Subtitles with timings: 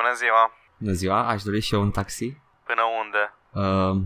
[0.00, 0.52] Bună ziua.
[0.78, 2.28] Bună ziua, aș dori și eu un taxi.
[2.64, 3.22] Până unde?
[3.62, 3.96] Uh,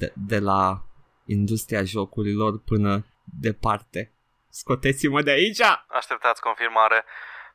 [0.00, 0.82] de, de la
[1.24, 4.12] industria jocurilor până departe.
[4.50, 5.62] Scoteți-mă de aici!
[5.98, 7.04] Așteptați confirmare.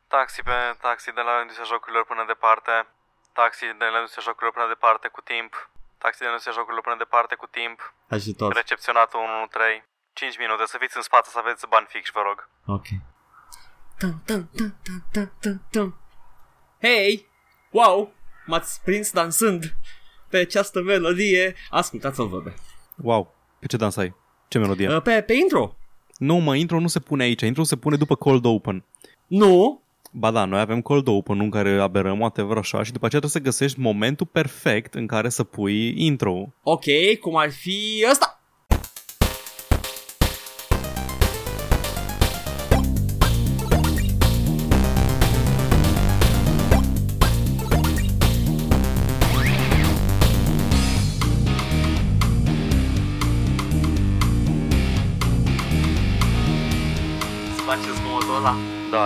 [0.07, 2.87] Taxi pe taxi de la industria jocurilor până departe.
[3.33, 5.51] Taxi de la industria jocurilor până departe cu timp.
[5.97, 7.77] Taxi de la industria jocurilor până departe cu timp.
[8.07, 8.53] Ajutor.
[8.61, 9.85] Recepționatul 113.
[10.13, 12.39] 5 minute, să fiți în spate, să aveți bani fix, vă rog.
[12.65, 12.87] Ok.
[13.99, 15.89] Tum, tum, tum, tum, tum, tum, tum.
[16.81, 17.30] Hei!
[17.71, 18.13] Wow!
[18.45, 19.75] M-ați prins dansând
[20.29, 21.55] pe această melodie.
[21.69, 22.53] Ascultați-o, văbe.
[22.97, 24.15] Wow, pe ce dansai?
[24.47, 24.95] Ce melodie?
[24.95, 25.75] Uh, pe, pe intro.
[26.17, 27.41] Nu, mă, intro nu se pune aici.
[27.41, 28.85] Intro se pune după cold open.
[29.27, 29.81] Nu,
[30.13, 33.43] Ba da, noi avem cold open în care aberăm, whatever, așa, și după aceea trebuie
[33.43, 36.53] să găsești momentul perfect în care să pui intro.
[36.63, 36.83] Ok,
[37.21, 38.40] cum ar fi ăsta.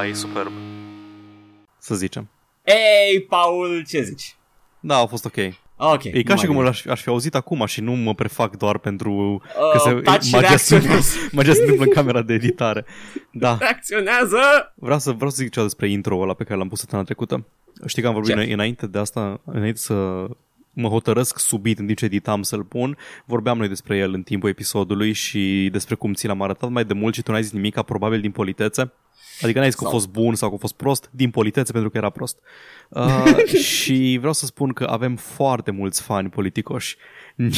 [0.05, 0.51] Da, e superb.
[1.77, 2.29] Să zicem.
[2.63, 4.35] Ei, Paul, ce zici?
[4.79, 5.35] Da, a fost ok.
[5.77, 6.03] Ok.
[6.03, 9.41] E ca și cum aș, aș fi auzit acum și nu mă prefac doar pentru
[9.75, 11.17] Uh, că taci și magia, se, reacționează.
[11.31, 12.85] magia se întâmplă în camera de editare.
[13.31, 14.37] Da, Reacționează!
[14.75, 17.45] vreau să, vreau să zic ceva despre intro ăla pe care l-am pus săptămâna trecută.
[17.85, 18.45] Știi că am vorbit Ce?
[18.45, 20.25] îna- înainte de asta, înainte să
[20.73, 24.49] mă hotărăsc subit în timp ce editam să-l pun, vorbeam noi despre el în timpul
[24.49, 27.81] episodului și despre cum ți l-am arătat mai de mult și tu n-ai zis nimic,
[27.81, 28.93] probabil din politețe.
[29.41, 31.71] Adică n-ai zis că a Sau- fost bun sau că a fost prost, din politețe
[31.71, 32.37] pentru că era prost.
[32.89, 33.35] Uh,
[33.73, 36.97] și vreau să spun că avem foarte mulți fani politicoși.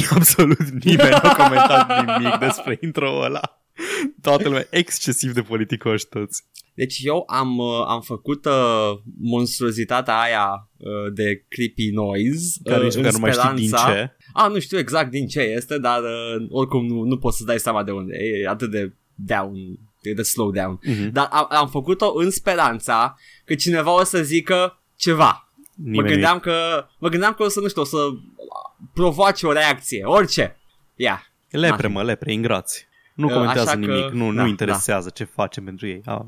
[0.10, 3.62] Absolut nimeni nu a comentat nimic despre intro ăla.
[4.22, 6.44] Toată lumea excesiv de politicoși toți.
[6.74, 12.84] Deci eu am, uh, am făcut uh, monstruozitatea aia uh, de creepy noise Care uh,
[12.84, 14.16] nici în măcar nu mai știi din speranța- ce.
[14.34, 17.60] A, nu știu exact din ce este, dar uh, oricum nu, nu poți să dai
[17.60, 18.16] seama de unde.
[18.18, 20.80] E atât de down, e de slow down.
[20.84, 21.10] Mhm.
[21.12, 25.52] Dar am, am făcut-o în speranța că cineva o să zică ceva.
[25.76, 27.98] Mă Nimeni gândeam că, mă gândeam că o să, nu știu, o să
[28.94, 30.58] provoace o reacție, orice.
[30.96, 31.28] Ia.
[31.50, 32.88] Lepre, mă, lepre, ingrați.
[33.16, 36.02] Nu Uh, comentează așa că- nimic, nu, da, nu interesează ce facem pentru ei.
[36.06, 36.28] A,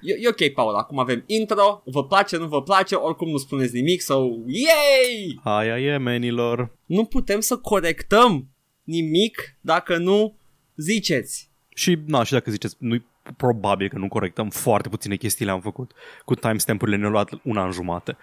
[0.00, 3.74] E, e ok, Paul, acum avem intro, vă place, nu vă place, oricum nu spuneți
[3.74, 5.40] nimic, sau yay!
[5.42, 6.76] aia e, menilor.
[6.86, 8.48] Nu putem să corectăm
[8.82, 10.38] nimic dacă nu
[10.76, 11.50] ziceți.
[11.74, 12.96] Și, na, și dacă ziceți, nu
[13.36, 15.92] probabil că nu corectăm, foarte puține chestii le-am făcut.
[16.24, 18.16] Cu timestamp-urile ne-au luat un an jumate.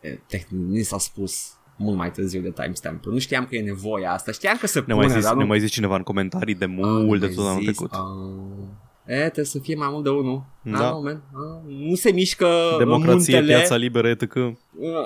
[0.00, 4.12] E, tehnic, ni s-a spus mult mai târziu de timestamp Nu știam că e nevoia
[4.12, 5.46] asta, știam că se Ne pune, mai, zis, dar ne nu...
[5.46, 7.92] mai zis cineva în comentarii de Ah, mult de ne-ai tot anul zis, trecut.
[7.92, 9.14] ah.
[9.16, 10.44] E, trebuie să fie mai mult de unul.
[10.62, 10.86] Da.
[10.86, 11.22] Ah, moment.
[11.32, 12.46] Ah, nu se mișcă
[12.78, 13.56] Democrație, muntele.
[13.58, 14.36] piața liberă, etc.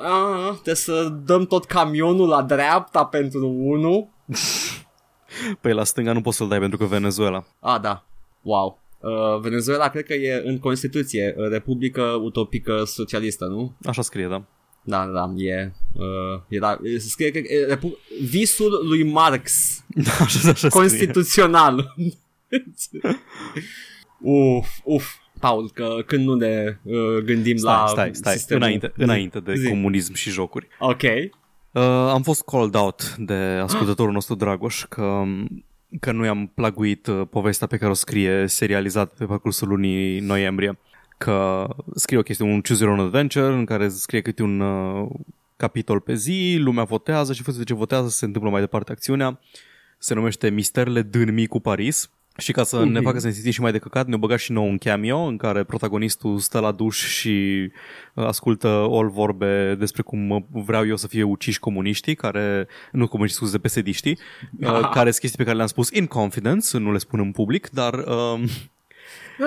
[0.02, 4.08] Ah, trebuie să dăm tot camionul la dreapta pentru unul.
[5.60, 7.46] Păi la stânga nu poți să-l dai pentru că Venezuela.
[7.60, 8.04] Ah, da.
[8.42, 8.80] Wow.
[9.00, 13.76] Uh, Venezuela cred că e în Constituție, uh, Republică Utopică Socialistă, nu?
[13.84, 14.44] Așa scrie, da.
[14.82, 19.52] Da, da, da, e, uh, era, e, se scrie că e Repu- visul lui Marx,
[20.06, 20.68] Da, așa, așa scrie.
[20.70, 21.94] constituțional.
[24.22, 25.04] uf, uf,
[25.40, 28.32] Paul, că când nu ne uh, gândim Stai, la stai, stai.
[28.32, 28.62] sistemul...
[28.62, 29.68] Înainte, înainte de Zi.
[29.68, 30.66] comunism și jocuri.
[30.78, 31.02] Ok.
[31.78, 35.22] Uh, am fost called out de ascultătorul nostru Dragoș că,
[36.00, 40.78] că nu i-am plaguit uh, povestea pe care o scrie serializat pe parcursul lunii noiembrie.
[41.18, 45.08] Că scrie o chestie, un Choose Your Own Adventure în care scrie câte un uh,
[45.56, 49.40] capitol pe zi, lumea votează și fără de ce votează se întâmplă mai departe acțiunea.
[49.98, 52.10] Se numește Misterele Dârmii cu Paris.
[52.40, 54.52] Și ca să ne facă să ne simțim și mai de căcat, ne-au băgat și
[54.52, 57.70] nou un cameo în care protagonistul stă la duș și
[58.14, 63.08] uh, ascultă all vorbe despre cum uh, vreau eu să fie uciși comuniștii, care, nu
[63.08, 64.18] comuniștii, scuze, pesediștii,
[64.60, 67.68] uh, care sunt chestii pe care le-am spus in confidence, nu le spun în public,
[67.70, 68.40] dar um,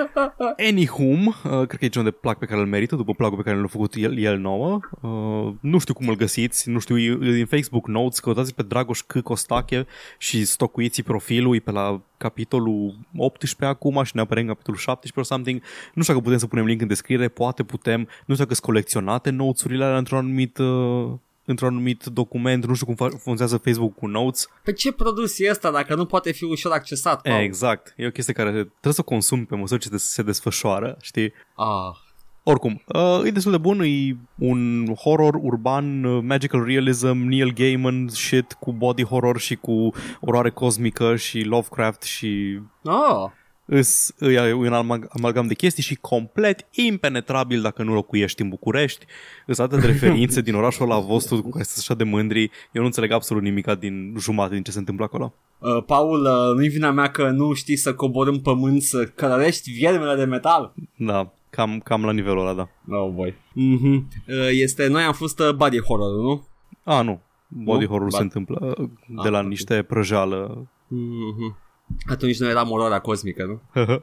[0.68, 3.42] Anywhom, uh, cred că e genul de plac pe care îl merită, după placul pe
[3.42, 4.80] care l-a făcut el, el nouă.
[5.00, 8.62] Uh, nu știu cum îl găsiți, nu știu, e e din Facebook Notes, căutați pe
[8.62, 9.20] Dragoș C.
[9.20, 9.86] Costache
[10.18, 15.12] și stocuiți profilul, e pe la capitolul 18 acum și ne apare în capitolul 17
[15.12, 15.62] sau something.
[15.94, 18.66] Nu știu dacă putem să punem link în descriere, poate putem, nu știu dacă sunt
[18.66, 20.58] colecționate notes-urile alea într-un anumit...
[20.58, 21.12] Uh,
[21.44, 24.48] într-un anumit document, nu știu cum fa- funcționează Facebook cu notes.
[24.64, 27.42] Pe ce produs e ăsta dacă nu poate fi ușor accesat, Paul?
[27.42, 27.94] Exact.
[27.96, 31.32] E o chestie care trebuie să o consumi pe măsură ce des- se desfășoară, știi?
[31.56, 31.96] Ah,
[32.44, 38.08] Oricum, uh, e destul de bun, e un horror urban, uh, magical realism, Neil Gaiman
[38.08, 43.30] shit cu body horror și cu oroare cosmică și Lovecraft și oh,
[43.64, 49.06] Îs, e un amalg- amalgam de chestii și complet impenetrabil dacă nu locuiești în București.
[49.46, 52.40] Îs atât de referințe din orașul ăla vostru cu care sunteți așa de mândri.
[52.72, 55.34] Eu nu înțeleg absolut nimic din jumătate din ce se întâmplă acolo.
[55.58, 59.70] Uh, Paul, uh, nu-i vina mea că nu știi să cobori în pământ să călărești
[59.70, 60.72] viermele de metal?
[60.96, 62.96] Da, cam, cam la nivelul ăla, da.
[62.96, 63.30] Oh, boy.
[63.34, 63.96] Mm-hmm.
[64.28, 66.46] Uh, este, noi am fost uh, body horror, nu?
[66.84, 67.20] A, nu.
[67.48, 67.90] Body Nu?
[67.90, 68.88] horror Ba- se întâmplă uh,
[69.22, 69.46] de la ok.
[69.46, 70.66] niște prăjeală.
[70.86, 71.60] Mm-hmm.
[72.06, 73.60] Atunci nu eram oroarea cosmică, nu?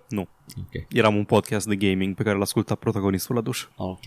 [0.09, 0.27] nu.
[0.57, 0.85] Ok.
[0.89, 3.65] Eram un podcast de gaming pe care l-a ascultat protagonistul la duș.
[3.75, 3.99] Ok.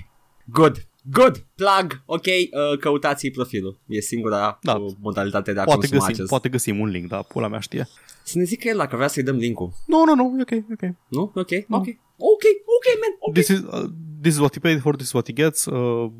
[0.44, 0.86] Good.
[1.02, 1.44] Good.
[1.54, 2.02] Plug.
[2.06, 2.24] Ok.
[2.26, 3.78] Uh, căutați profilul.
[3.86, 4.74] E singura Da.
[4.74, 6.28] uh, modalitate de a Poate consuma găsim, acest.
[6.28, 7.88] poate găsim un link, dar pula mea știe.
[8.24, 9.72] Să ne zică el dacă vrea să-i dăm link-ul.
[9.86, 10.94] Nu, nu, nu, e ok, e ok.
[11.08, 11.32] Nu?
[11.34, 11.50] Ok.
[11.50, 11.76] Nu.
[11.76, 11.86] Ok.
[12.16, 12.44] Ok.
[12.76, 13.14] Ok, man.
[13.18, 13.32] Ok.
[13.34, 13.84] This is, uh,
[14.22, 15.64] this is what he paid for, this is what he gets.
[15.64, 16.10] Uh,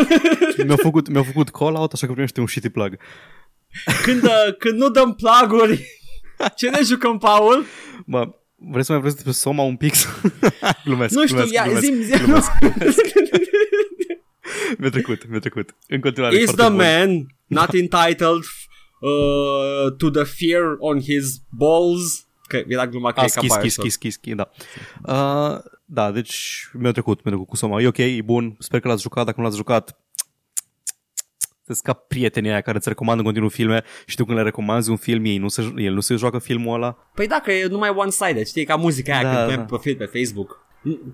[0.66, 2.96] mi-au făcut, mi-au făcut call-out, așa că primește un shitty plug.
[4.04, 5.86] Când, uh, când nu dăm plaguri,
[6.56, 7.64] ce ne jucăm, Paul?
[8.06, 9.94] Mă, vreți să mai vreți despre Soma un pic?
[10.84, 12.18] glumesc, Nu știu, glumesc, ia, glumesc, zim, zim.
[12.24, 12.50] glumesc.
[14.78, 15.74] Mi-a trecut, mi-a trecut.
[15.88, 16.76] În continuare, Is foarte the bun.
[16.78, 18.42] man not entitled
[19.00, 22.26] uh, to the fear on his balls?
[22.46, 23.72] Că era gluma că Ah, e ca schis, schis, Bioshock.
[23.90, 24.50] schis, schis, schis, da.
[25.02, 27.80] Uh, da, deci mi-a trecut, mi-a trecut cu Soma.
[27.80, 29.98] E ok, e bun, sper că l-ați jucat, dacă nu l-ați jucat,
[31.74, 34.90] sunteți ca prietenii aia care îți recomandă în continuu filme și tu când le recomanzi
[34.90, 36.96] un film, ei nu se, el nu se joacă filmul ăla.
[37.14, 39.56] Păi dacă e numai one-sided, știi, ca muzica aia Da, când da.
[39.56, 40.60] pe profil pe Facebook.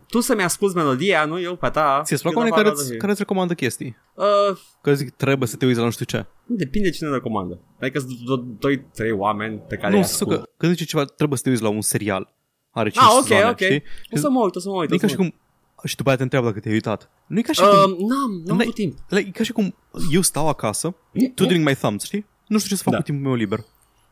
[0.09, 2.01] Tu să-mi asculti melodia, nu eu pe ta.
[2.05, 3.97] Ți-e plac Eu oameni la care, vară îți, de- care îți recomandă chestii?
[4.15, 6.27] Uh, Că zic, trebuie să te uiți la nu știu ce.
[6.47, 7.61] depinde cine recomandă.
[7.81, 8.13] Adică sunt
[8.59, 10.39] doi, trei oameni pe care nu, îi să ascult.
[10.41, 12.35] că, când zice ceva, trebuie să te uiți la un serial.
[12.71, 13.61] Are 5 Ah, ok, sezoane, ok.
[13.61, 13.83] știi?
[14.11, 14.89] O să mă uit, o să mă uit.
[14.89, 15.33] Nu e o să ca și mă uit.
[15.33, 15.41] cum...
[15.85, 17.11] Și după aia te întreabă dacă te-ai uitat.
[17.27, 18.07] Nu e ca și Uh, cum...
[18.07, 18.99] n-am, n-am N-ai- avut timp.
[19.11, 19.75] E ca și cum
[20.13, 20.95] eu stau acasă,
[21.35, 22.27] twiddling my thumbs, știi?
[22.47, 22.99] Nu știu ce să fac Da.
[22.99, 23.59] cu timpul meu liber.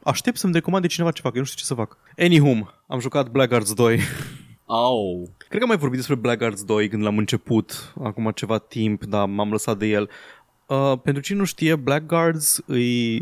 [0.03, 1.97] Aștept să-mi recomande cineva ce fac, eu nu știu ce să fac.
[2.19, 3.99] Anywhom, am jucat Blackguards 2.
[4.65, 5.23] Oh.
[5.39, 9.27] Cred că am mai vorbit despre Blackguards 2 când l-am început, acum ceva timp, dar
[9.27, 10.11] m-am lăsat de el.
[10.67, 13.17] Uh, pentru cine nu știe, Blackguards e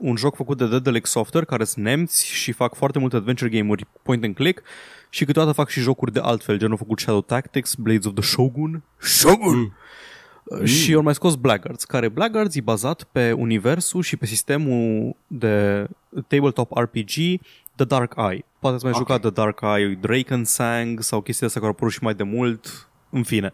[0.00, 3.86] un joc făcut de Daedalic Software, care sunt nemți și fac foarte multe adventure game-uri
[4.02, 4.62] point and click
[5.08, 8.22] și câteodată fac și jocuri de altfel, gen au făcut Shadow Tactics, Blades of the
[8.22, 8.82] Shogun.
[8.98, 9.58] Shogun!
[9.58, 10.64] Mm.
[10.64, 15.86] Și au mai scos Blackguards, care Blackguards e bazat pe universul și pe sistemul de
[16.28, 17.40] tabletop RPG
[17.76, 18.44] The Dark Eye.
[18.58, 18.98] Poate ați mai Ok.
[18.98, 22.88] jucat The Dark Eye, Drakensang sau chestii astea care au apărut și mai de mult.
[23.10, 23.52] În fine,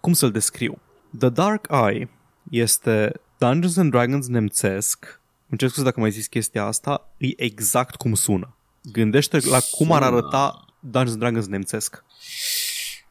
[0.00, 0.78] cum să-l descriu?
[1.18, 2.08] The Dark Eye
[2.50, 5.20] este Dungeons and Dragons nemțesc.
[5.52, 7.12] Îmi cer scuze dacă mai zis chestia asta.
[7.16, 8.56] E exact cum sună.
[8.92, 10.16] Gândește la cum ar Sună.
[10.16, 12.04] arăta Dungeons and Dragons nemțesc.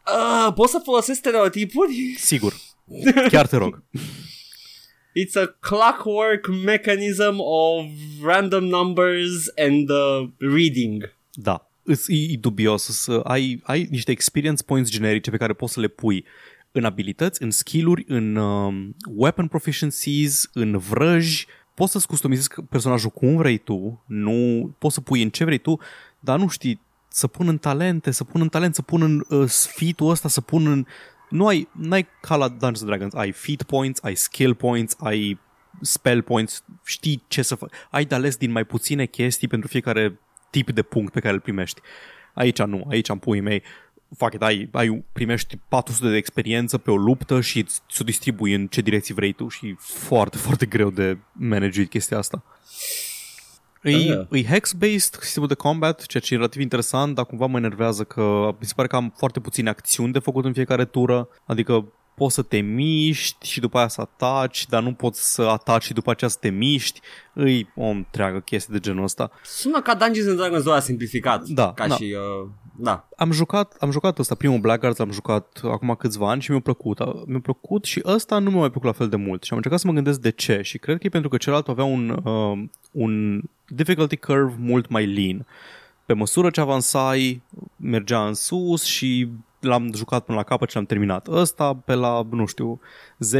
[0.07, 2.15] Uh, poți să folosesc stereotipuri?
[2.17, 2.53] Sigur.
[3.29, 3.83] Chiar te rog.
[5.23, 7.85] It's a clockwork mechanism of
[8.23, 11.15] random numbers and uh, reading.
[11.33, 11.69] Da.
[11.83, 15.79] Îs, e, e dubios să ai, ai niște experience points generice pe care poți să
[15.79, 16.25] le pui
[16.71, 21.45] în abilități, în skill-uri, în um, weapon proficiencies, în vrăji.
[21.81, 25.79] Poți să-ți customizezi personajul cum vrei tu, nu poți să pui în ce vrei tu,
[26.19, 29.49] dar nu știi să pun în talente, să pun în talent, să pun în uh,
[29.49, 30.85] feat-ul ăsta, să pun în...
[31.29, 35.39] Nu ai, n-ai ca la Dungeons and Dragons, ai feat points, ai skill points, ai
[35.81, 37.71] spell points, știi ce să faci.
[37.91, 40.19] Ai de ales din mai puține chestii pentru fiecare
[40.49, 41.81] tip de punct pe care îl primești.
[42.33, 43.63] Aici nu, aici am puii mei.
[44.17, 48.53] Fuck it, ai, ai, primești 400 de experiență pe o luptă și îți- ți-o distribui
[48.53, 52.43] în ce direcții vrei tu și e foarte, foarte greu de managed chestia asta.
[53.83, 54.27] E, Ah.
[54.31, 58.55] e hex-based sistemul de combat, ceea ce e relativ interesant, dar cumva mă enervează că
[58.59, 62.35] mi se pare că am foarte puține acțiuni de făcut în fiecare tură, adică poți
[62.35, 66.11] să te miști și după aia să ataci, dar nu poți să ataci și după
[66.11, 66.99] aceea să te miști.
[67.33, 69.31] Îi o întreagă chestie de genul ăsta.
[69.43, 71.43] Sună ca Dungeons and Dragons 2 simplificat.
[71.43, 71.95] Da, Ca da.
[71.95, 72.15] și...
[72.43, 73.07] Uh, da.
[73.15, 77.27] Am jucat, am jucat ăsta, primul Blackguards l-am jucat acum câțiva ani și mi-a plăcut.
[77.27, 79.43] Mi-a plăcut și ăsta nu mi-a mai plăcut la fel de mult.
[79.43, 81.67] Și am încercat să mă gândesc de ce și cred că e pentru că celălalt
[81.67, 85.45] avea un, uh, un difficulty curve mult mai lean.
[86.05, 87.41] Pe măsură ce avansai,
[87.75, 89.29] mergea în sus și
[89.61, 91.27] l-am jucat până la capăt și l-am terminat.
[91.27, 92.79] Ăsta pe la, nu știu,
[93.19, 93.31] 10-20%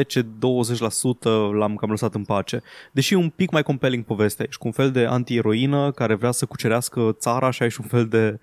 [1.53, 2.61] l-am cam lăsat în pace.
[2.91, 4.45] Deși e un pic mai compelling povestea.
[4.47, 7.87] Ești cu un fel de anti-eroină care vrea să cucerească țara și ai și un
[7.87, 8.39] fel de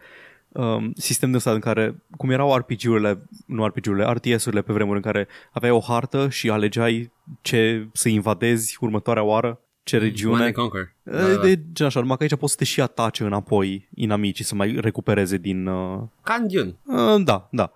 [0.49, 5.02] um, sistem de ăsta în care, cum erau RPG-urile, nu RPG-urile, RTS-urile pe vremuri în
[5.02, 10.45] care aveai o hartă și alegeai ce să invadezi următoarea oară, ce Command regiune.
[10.45, 10.92] and Conquer.
[11.02, 11.42] Da, da.
[11.42, 14.76] De gen așa, numai că aici poți să te și atace înapoi inamicii să mai
[14.80, 15.66] recupereze din...
[15.66, 16.75] Uh, Ca în Dune.
[16.85, 17.73] uh, da, da.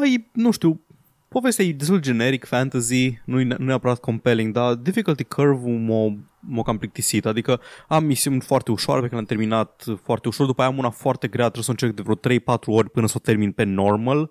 [0.00, 0.80] Ai, nu știu,
[1.28, 6.16] povestea e destul generic, fantasy, nu e nu e neapărat compelling, dar difficulty curve-ul m-a,
[6.40, 7.26] m-a cam plictisit.
[7.26, 10.90] Adică am misiuni foarte ușoare pe care le-am terminat foarte ușor, după aia am una
[10.90, 13.62] foarte grea, trebuie să o încerc de vreo 3-4 ori până să o termin pe
[13.64, 14.30] normal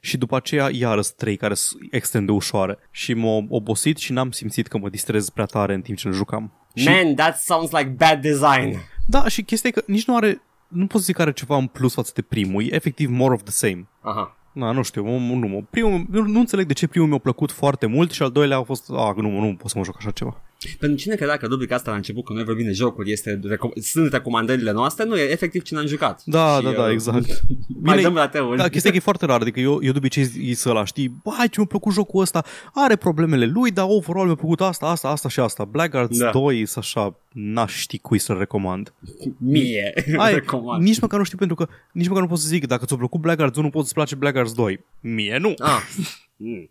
[0.00, 2.78] și după aceea iarăs trei care sunt extrem de ușoare.
[2.90, 6.14] Și m-a obosit și n-am simțit că mă distrez prea tare în timp ce le
[6.14, 6.52] jucam.
[6.74, 8.78] Și, Man, that sounds like bad design.
[9.06, 11.56] da, și chestia e că nici nu are, nu pot să zic că are ceva
[11.56, 13.86] în plus față de primul, e efectiv more of the same.
[14.00, 14.36] Aha.
[14.52, 17.50] Na, nu știu, nu, nu, nu, primul, nu, nu înțeleg de ce primul mi-a plăcut
[17.52, 20.10] foarte mult și al doilea a fost, a, nu, nu pot să mă joc așa
[20.10, 20.40] ceva.
[20.78, 23.80] Pentru cine credea că rubrica asta la început, când noi vorbim de jocuri, este reco-
[23.82, 26.22] sunt recomandările noastre, nu, e efectiv cine am jucat.
[26.24, 27.26] Da, Și, da, da, uh, exact.
[27.82, 28.56] Mai Bine, dăm la teori.
[28.56, 31.12] Da, chestia e că e foarte rar, adică eu, eu de obicei zi ăla, știi,
[31.36, 35.08] hai ce mi-a plăcut jocul ăsta, are problemele lui, dar overall mi-a plăcut asta, asta,
[35.08, 35.64] asta și asta.
[35.64, 36.30] Blackguards Da.
[36.30, 38.92] 2 să așa, n-aș ști cui să-l recomand.
[39.38, 40.82] Mie, Ai, recomand.
[40.82, 43.20] nici măcar nu știu pentru că, nici măcar nu pot să zic, dacă ți-a plăcut
[43.20, 44.84] Blackguards 1, poți să-ți place Blackguards 2.
[45.00, 45.54] Mie nu.
[45.58, 45.80] Ah.
[46.42, 46.70] Mm.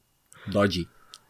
[0.51, 0.87] Dodgy.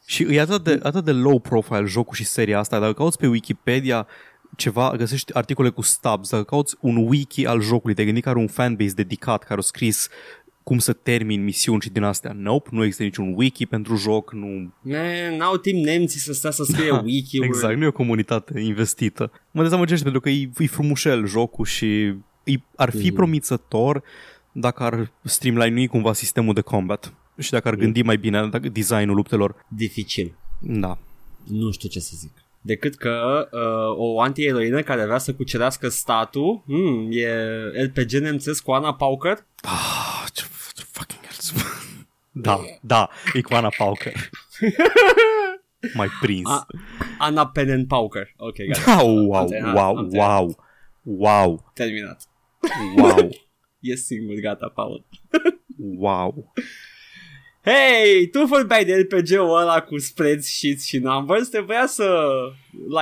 [0.09, 2.79] Și e atât de, atât de low profile jocul și seria asta.
[2.79, 4.07] Dacă cauți pe Wikipedia
[4.55, 8.37] ceva, găsești articole cu stubs, dacă cauți un wiki al jocului, te gândi că are
[8.37, 10.09] un fanbase dedicat care a scris
[10.63, 12.31] cum să termin misiuni și din astea.
[12.35, 14.73] Nope, nu există niciun wiki pentru joc, nu...
[14.81, 17.47] Man, n-au timp nemții să stea să scrie wiki-uri.
[17.47, 19.31] Exact, nu e o comunitate investită.
[19.51, 21.85] Mă dezamăgește pentru că e, e frumușel jocul și
[22.43, 23.13] e, ar fi Mhm.
[23.15, 24.03] promițător
[24.51, 29.15] dacă ar streamline cumva sistemul de combat și dacă ar gândi mai bine dacă designul
[29.15, 29.65] luptelor.
[29.67, 30.37] Dificil.
[30.61, 30.97] Da.
[31.47, 32.31] Nu știu ce să zic.
[32.61, 37.31] Decât că uh, o anti-eroină care vrea să cucerească statul hmm, e
[37.85, 39.45] RPG nemțesc cu Ana Pauker.
[39.61, 40.43] Ah, ce,
[40.75, 41.63] ce fucking hell.
[42.31, 44.13] Da, da, e cu Ana Pauker.
[45.93, 46.49] Mai prins.
[46.49, 46.65] A-
[47.17, 48.33] Ana Penen Pauker.
[48.37, 48.95] Ok, gata.
[48.95, 50.27] Da, wow, Am terminat, wow, am terminat.
[50.39, 50.55] wow,
[51.03, 52.23] wow, Terminat.
[52.97, 53.29] wow,
[53.79, 55.05] E singur, gata, Paul.
[55.77, 56.51] wow.
[57.63, 62.19] Hei, tu vorbeai de RPG-ul ăla cu spreads, sheets și numbers, trebuia să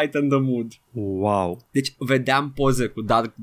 [0.02, 0.68] lighten the mood.
[0.92, 1.66] Wow.
[1.72, 3.34] Deci vedeam poze cu Dark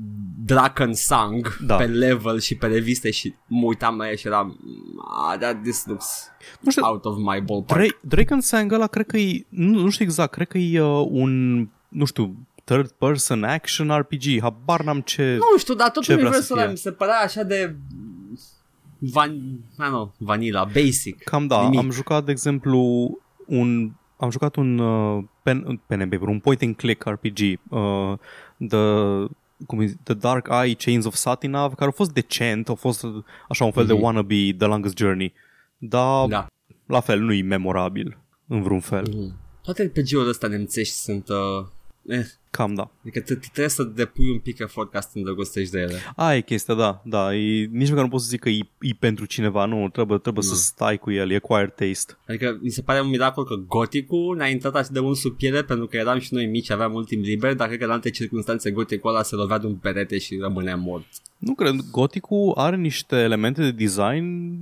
[0.45, 1.75] Draken Sang Da.
[1.75, 4.59] pe level și pe reviste și mă uitam la el și eram
[5.29, 6.27] ah, that this looks
[6.59, 7.79] Nu știu, out of my ballpark.
[7.79, 10.81] Drake, Drake and Sang ăla cred că e, nu, nu știu exact, cred că e
[10.81, 11.57] uh, un,
[11.89, 15.37] nu știu, third person action RPG, habar n-am ce...
[15.51, 16.71] Nu știu, dar tot Ce vrea să universul ăla fie?
[16.71, 17.75] mi se părea așa de
[18.99, 21.23] van, I don't know, vanilla, basic.
[21.23, 21.79] Cam da, Nimic.
[21.79, 22.79] am jucat, de exemplu,
[23.45, 28.13] un am jucat un uh, pen, pen and paper, un point and click RPG, uh,
[28.67, 28.77] the,
[29.67, 33.23] cum e, The Dark Eye Chains of Satinav, care a fost decent, a fost uh,
[33.49, 33.93] așa un fel Mhm.
[33.95, 35.33] de wannabe The Longest Journey,
[35.77, 36.47] dar Da.
[36.85, 39.03] la fel nu e memorabil în vreun fel.
[39.15, 39.33] Mm.
[39.63, 41.29] Toate RPG-urile astea nemțești sunt...
[41.29, 41.65] Uh,
[42.07, 42.91] eh, Cam da.
[43.01, 45.93] adică te, te trebuie să depui un pic efort ca să te îndrăgostești de ele.
[46.15, 48.89] Aia e chestia, da, da, e, nici măcar nu pot să zic că e, e
[48.99, 50.53] pentru cineva, nu, trebuie, trebuie Nu.
[50.53, 52.17] să stai cu el, e acquired taste.
[52.27, 55.63] Adică mi se pare un miracol că Goticul ne-a intrat atât de mult sub piele
[55.63, 58.09] pentru că eram și noi mici, aveam mult timp liber, dar cred că în alte
[58.09, 61.05] circunstanțe Goticul ăla se lovea de un perete și rămânea mort.
[61.37, 64.59] Nu cred, Goticul are niște elemente de design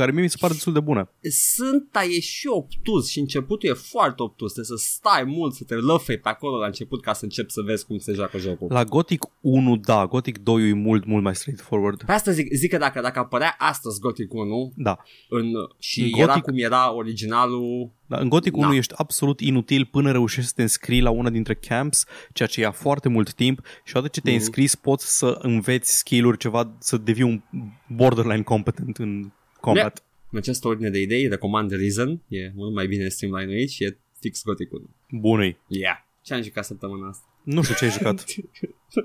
[0.00, 1.08] care mie mi se pare destul de bune.
[1.54, 5.64] Sunt, dar e și obtuz și începutul e foarte obtuz, trebuie să stai mult, să
[5.64, 8.66] te lăfei pe acolo la început ca să începi să vezi cum se joacă jocul.
[8.70, 12.02] La Gothic 1, da, Gothic 2 e mult, mult mai straightforward.
[12.04, 15.46] Pe asta zic, zic că dacă, dacă apărea astăzi Gothic 1 Da, în,
[15.78, 18.74] și În era Gothic- cum era originalul, da în Gothic 1 Da.
[18.76, 22.70] ești absolut inutil până reușești să te înscrii la una dintre camps, ceea ce ia
[22.70, 24.44] foarte mult timp și odată ce te-ai Mhm.
[24.44, 27.42] înscris poți să înveți skill-uri, ceva, să devii un
[27.88, 29.30] borderline competent în
[29.60, 30.04] combat.
[30.30, 34.42] în această ordine de idei, recomand Reason, e mult mai bine streamline și e fix
[34.44, 34.90] Gothic 1.
[35.10, 35.96] Bună Yeah.
[36.22, 37.24] Ce am jucat săptămâna asta?
[37.42, 38.24] Nu știu ce ai jucat.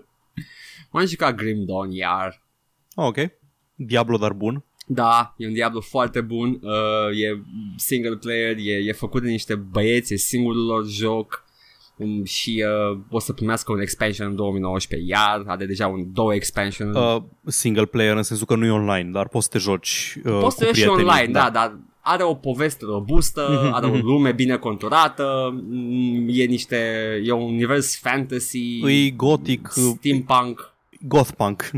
[0.91, 2.43] M-am jucat Grim Dawn, iar.
[2.95, 3.17] Ah, ok.
[3.75, 4.63] Diablo, dar bun.
[4.87, 7.41] Da, e un Diablo foarte bun, uh, e
[7.75, 11.44] single player, e, e făcut de niște băieți, e singurul lor joc um,
[12.23, 16.95] și uh, o să primească un expansion în 2019 iar, are deja un două expansion
[16.95, 20.37] Uh, single player în sensul că nu e online, dar poți să te joci uh,
[20.39, 21.09] Poți să cu ieși și prietenii.
[21.11, 21.49] online, da.
[21.49, 24.05] dar are o poveste robustă, Mhm, are o mhm.
[24.05, 26.77] lume bine conturată, mm, e niște,
[27.23, 31.69] e un univers fantasy, E gothic, uh, steampunk, gothpunk.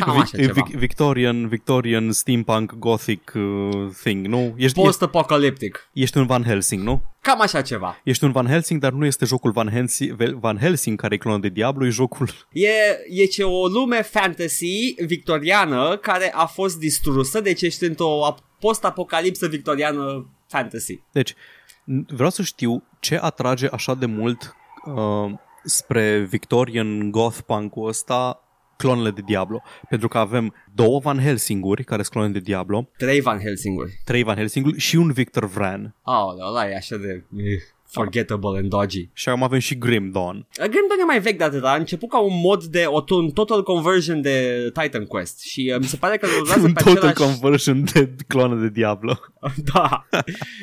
[0.00, 0.52] Cam așa Vic- ceva.
[0.66, 4.38] Vic- Victorian, Victorian steampunk gothic uh, thing, nu?
[4.40, 5.88] Ești, ești, Post-apocaliptic.
[5.92, 7.02] ești un Van Helsing, nu?
[7.20, 8.00] Cam așa ceva.
[8.04, 11.40] Ești un Van Helsing, dar nu este jocul Van Helsing, Van Helsing care e clonul
[11.40, 12.28] de Diablo, e jocul...
[12.52, 12.68] E,
[13.08, 19.46] e ce o lume fantasy victoriană care a fost distrusă, deci ești într-o ap- post-apocalipsă
[19.48, 21.00] victoriană fantasy.
[21.12, 25.32] Deci, n- vreau să știu ce atrage așa de mult uh,
[25.64, 28.42] spre Victorian goth punk-ul ăsta
[28.78, 29.62] clonele de Diablo.
[29.88, 34.00] Pentru că avem două Van Helsinguri care sunt clone de Diablo, Trei Van Helsinguri.
[34.04, 35.94] trei Van Helsinguri și un Victor Vran.
[36.02, 39.08] Oh, ăla e așa de eh, forgettable and dodgy.
[39.12, 40.46] Și acum avem și Grim Dawn.
[40.56, 43.30] Grim Dawn e mai vechi de atât, a început ca un mod de o, un
[43.30, 47.08] total conversion de Titan Quest și uh, mi se pare că durează Un pe total
[47.08, 47.38] același...
[47.40, 49.18] conversion de clone de Diablo.
[49.72, 50.06] da.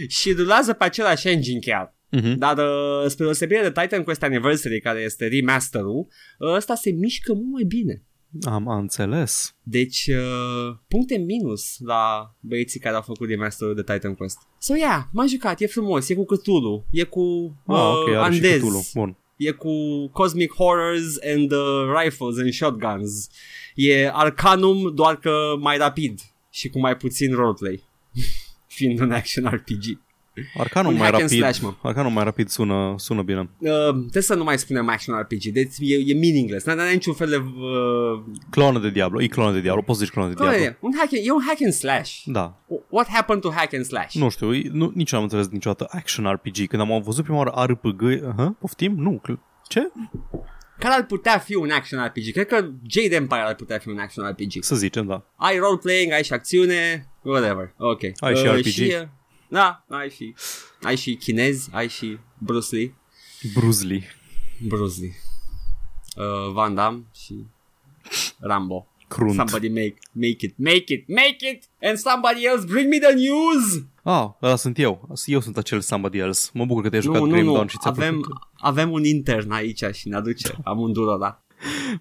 [0.08, 1.95] și durează pe același engine chiar.
[2.12, 2.34] Mhm.
[2.38, 6.08] Dar uh, spre deosebire de Titan Quest Anniversary, care este remasterul,
[6.40, 8.04] uh, ăsta se mișcă mult mai bine.
[8.44, 9.56] Am, am înțeles.
[9.64, 14.38] Deci, uh, puncte minus la băieții care au făcut remasterul de Titan Quest.
[14.60, 17.20] So, yeah, m-am jucat, e frumos, e cu Cthulhu, e cu
[17.66, 18.86] uh, Ah, ok, are și Undead, Cthulhu.
[18.94, 19.18] Bun.
[19.38, 19.72] e cu
[20.08, 23.30] Cosmic Horrors and uh, Rifles and Shotguns.
[23.76, 26.20] E Arcanum, doar că mai rapid
[26.50, 27.84] și cu mai puțin roleplay.
[28.68, 30.00] Fiind un action RPG.
[30.58, 31.74] Arcanul Un mai hack and rapid, slash, mă.
[31.82, 33.40] Arcanul mai rapid sună, sună bine.
[33.58, 37.30] Uh, trebuie să nu mai spunem action RPG, deci e, e meaningless, n-are niciun fel
[37.30, 37.36] de...
[37.36, 40.58] Uh, Clonă de Diablo, e clonă de Diablo, poți zici clonă de Diablo.
[40.58, 42.22] e, un hack, and- e un hack and slash.
[42.26, 42.62] Da.
[42.90, 44.14] What happened to hack and slash?
[44.14, 46.68] Nu știu, e- nu, nici nu am înțeles niciodată action RPG.
[46.68, 48.94] Când am văzut prima oară RPG, uh, poftim?
[48.98, 49.92] Nu, cl- ce?
[50.80, 52.32] Care ar putea fi un action RPG?
[52.32, 52.56] Cred că
[52.88, 54.52] Jade Empire ar putea fi un action RPG.
[54.64, 55.24] Să zicem, da.
[55.36, 57.74] Ai role-playing, ai și acțiune, whatever.
[57.78, 58.02] Ok.
[58.20, 58.64] Ai și RPG.
[58.66, 59.08] Și, uh,
[59.50, 60.34] da, ai și,
[60.82, 62.96] ai și chinezi, ai și Bruce Lee.
[63.54, 64.04] Bruce Lee.
[64.68, 65.16] Bruce Lee.
[66.16, 67.46] Uh, Van Damme și
[68.40, 68.88] Rambo.
[69.08, 69.34] Crunt.
[69.36, 73.84] Somebody make, make it, make it, make it, and somebody else bring me the news!
[74.04, 75.10] Ah, ăla sunt eu.
[75.26, 76.50] Eu sunt acel somebody else.
[76.54, 78.38] Mă bucur că te-ai jucat Nu, nu, Grim nu, Dawn și ți-a avem, plăcut.
[78.58, 81.44] avem un intern aici și ne aduce amândură, da.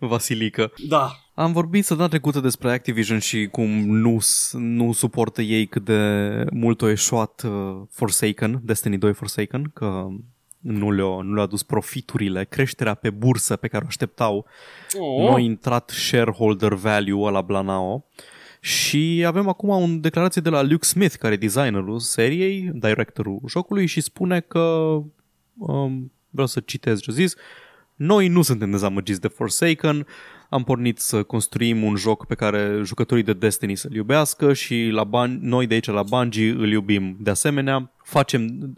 [0.08, 0.72] Vasilică.
[0.88, 1.23] Da.
[1.34, 6.44] Am vorbit săptămâna trecută despre Activision și cum nu, s- nu suportă ei cât de
[6.52, 10.06] mult o eșuat uh, Forsaken, Destiny 2 Forsaken, că
[10.58, 14.46] nu le-a, nu le-a dus profiturile, creșterea pe bursă pe care o așteptau.
[14.98, 15.20] Oh.
[15.22, 18.04] Nu a intrat shareholder value la Blanao.
[18.60, 23.86] Și avem acum o declarație de la Luke Smith, care e designerul seriei, directorul jocului
[23.86, 24.60] și spune că,
[25.58, 27.34] um, vreau să citez ce a zis,
[27.94, 30.06] noi nu suntem dezamăgiți de Forsaken,
[30.54, 35.04] am pornit să construim un joc pe care jucătorii de Destiny să-l iubească și la
[35.04, 37.16] ban- noi de aici la Bungie îl iubim.
[37.20, 38.72] De asemenea, facem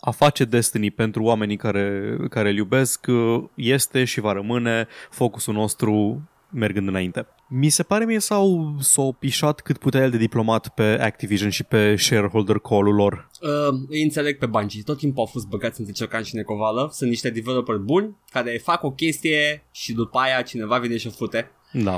[0.00, 5.54] a face Destiny pentru oamenii care, care îl iubesc uh, este și va rămâne focusul
[5.54, 6.22] nostru
[6.54, 7.26] mergând înainte.
[7.48, 11.62] Mi se pare mie sau s-au pișat cât putea el de diplomat pe Activision și
[11.64, 13.28] pe shareholder call-ul lor.
[13.40, 17.10] Uh, îi înțeleg pe Bungie, tot timpul au fost băgați între ciocan și necovală, sunt
[17.10, 21.50] niște developeri buni care fac o chestie și după aia cineva vine și o fute.
[21.72, 21.96] Da.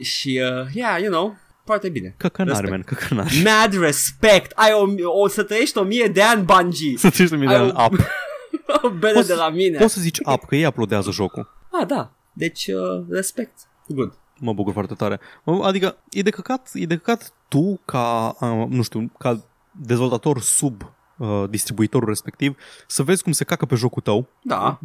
[0.00, 2.14] Și, uh, yeah, you know, foarte bine.
[2.16, 2.70] Căcănare, Respect.
[2.88, 3.30] man, căcănare.
[3.44, 4.52] Mad respect!
[4.54, 6.96] Ai o, o să trăiești o mie de ani, Bungie!
[6.96, 7.98] Să treci mine Ai în o- up.
[8.82, 9.78] o bere Poți- de la mine!
[9.78, 11.48] Poți să zici up, că ei uploadează jocul.
[11.80, 12.12] Ah, da.
[12.32, 13.52] Deci, uh, respect.
[13.88, 14.18] Good.
[14.40, 15.20] Mă bucur foarte tare.
[15.44, 20.40] Mă- Adică e de căcat, e de căcat tu ca, uh, nu știu, ca dezvoltator
[20.40, 20.82] sub
[21.18, 24.78] uh, distribuitorul respectiv să vezi cum se cacă pe jocul tău Da.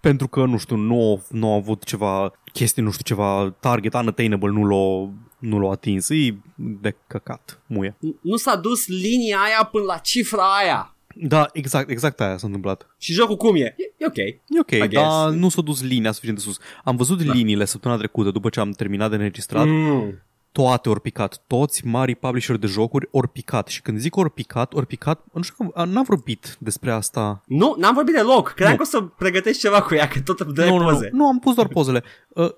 [0.00, 3.94] pentru că, nu știu, nu, au- nu au avut ceva chestii, nu știu, ceva target
[3.94, 6.08] unattainable, nu l-au, nu l-au atins.
[6.08, 7.90] E de căcat, muie.
[7.96, 10.95] N- Nu s-a dus linia aia până la cifra aia.
[11.18, 12.86] Da, exact, exact aia s-a întâmplat.
[12.98, 13.60] Și jocul cum e?
[13.60, 14.16] E, e ok.
[14.16, 14.88] E ok, I dar
[15.28, 15.40] guess.
[15.40, 16.58] nu s-a dus linia suficient de sus.
[16.84, 17.32] Am văzut Da.
[17.32, 19.66] liniile săptămâna trecută după ce am terminat de înregistrat.
[19.66, 20.20] Mm.
[20.52, 24.74] toate ori picat, toți mari publisher de jocuri ori picat și când zic ori picat,
[24.74, 27.42] ori picat, nu știu că n-am vorbit despre asta.
[27.46, 28.48] Nu, n-am vorbit deloc.
[28.48, 28.76] Credeam Nu.
[28.76, 31.08] că o să pregătești ceva cu ea, că tot de nu, nu, nu, poze.
[31.12, 32.02] nu, am pus doar pozele.
[32.28, 32.50] Uh,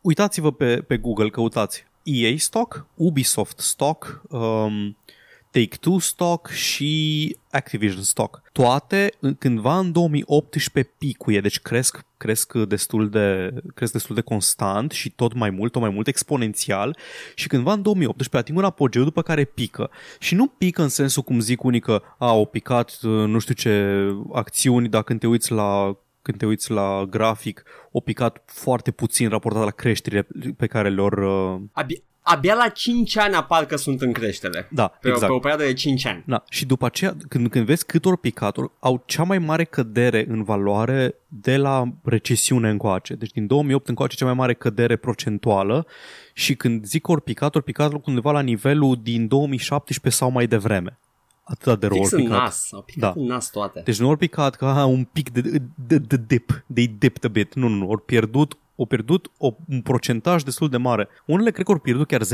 [0.00, 4.96] uitați-vă pe, pe Google, căutați EA stock, Ubisoft stock, um,
[5.52, 8.42] Take-Two stock și Activision stock.
[8.52, 14.90] Toate în- cândva în 2018 picuie, deci cresc, cresc destul de cresc destul de constant
[14.90, 16.96] și tot mai mult, tot mai mult exponențial
[17.34, 19.90] și cândva în 2018 ating un apogeu după care pică.
[20.18, 23.54] Și nu pică în sensul cum zic unii că a, au picat uh, nu știu
[23.54, 28.90] ce acțiuni, dar când te uiți la când te uiți la grafic, o picat foarte
[28.90, 31.12] puțin raportat la creșterile pe care le-or...
[31.18, 31.60] Uh...
[31.72, 34.68] Abia, abia la 5 ani apar că sunt în creștere.
[34.70, 35.26] Da, Pe, exact.
[35.26, 36.22] pe o perioadă de 5 ani.
[36.26, 36.44] Da.
[36.48, 40.24] Și după aceea, când, când vezi cât ori picat, ori, au cea mai mare cădere
[40.28, 43.14] în valoare de la recesiune încoace.
[43.14, 45.86] Deci din 2008 încoace cea mai mare cădere procentuală
[46.32, 50.98] și când zic ori picat, ori picat undeva la nivelul din 2017 sau mai devreme.
[51.44, 52.42] Atât de rău Fix ori în picat.
[52.42, 52.68] nas.
[52.72, 53.20] Au picat Da.
[53.20, 53.80] în nas toate.
[53.84, 55.40] Deci nu ori picat că aha, un pic de,
[55.86, 57.54] de, de dip, de dipped a bit.
[57.54, 57.88] Nu, nu, nu.
[57.88, 61.08] Ori pierdut, o pierdut o, un procentaj destul de mare.
[61.26, 62.26] Unele cred că ori pierdut chiar 10%.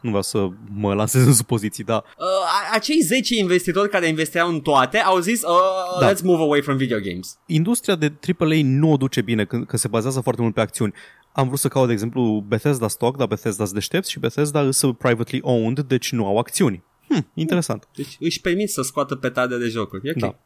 [0.00, 4.48] Nu vreau să mă lansez în supoziții, dar Uh, a- acei 10 investitori care investeau
[4.48, 6.12] în toate au zis uh, Da.
[6.12, 7.38] let's move away from video games.
[7.46, 10.92] industria de AAA nu o duce bine când că se bazează foarte mult pe acțiuni.
[11.32, 14.98] am vrut să caut, de exemplu, Bethesda stock, dar Bethesda sunt deștepți și Bethesda sunt
[14.98, 16.82] privately owned, deci nu au acțiuni.
[17.08, 17.88] Hm, interesant.
[17.96, 20.08] Deci își permit să scoată pe tade de jocuri.
[20.08, 20.16] E ok.
[20.16, 20.38] Da.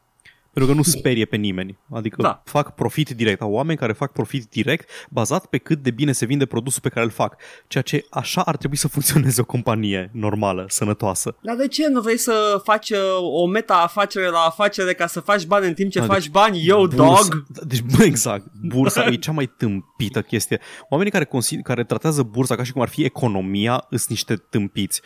[0.53, 1.77] Pentru că nu sperie pe nimeni.
[1.91, 2.41] Adică Da.
[2.45, 3.41] fac profit direct.
[3.41, 6.89] Au oameni care fac profit direct bazat pe cât de bine se vinde produsul pe
[6.89, 7.35] care îl fac.
[7.67, 11.35] Ceea ce așa ar trebui să funcționeze o companie normală, sănătoasă.
[11.41, 15.45] Dar de ce nu vrei să faci uh, o meta-afacere la afacere ca să faci
[15.45, 16.65] bani în timp ce Da, faci deci bani?
[16.65, 17.45] Yo, Bursa- dog!
[17.67, 18.45] Deci, bă, exact.
[18.61, 20.59] Bursa e cea mai tâmpită chestie.
[20.89, 25.01] Oamenii care, consider, care tratează bursa ca și cum ar fi economia sunt niște tâmpiți.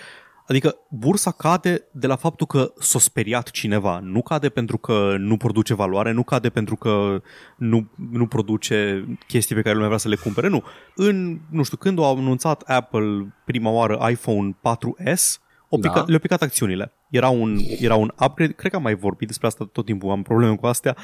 [0.47, 3.99] Adică bursa cade de la faptul că s-a speriat cineva.
[3.99, 7.21] Nu cade pentru că nu produce valoare, nu cade pentru că
[7.58, 10.47] nu, nu produce chestii pe care lumea vrea să le cumpere.
[10.47, 10.63] Nu.
[10.95, 16.03] În, nu știu, când au anunțat Apple prima oară iPhone 4S, o pica, Da.
[16.08, 16.91] le-au picat acțiunile.
[17.10, 20.21] Era un, era un upgrade, cred că am mai vorbit despre asta tot timpul, am
[20.21, 20.95] probleme cu astea.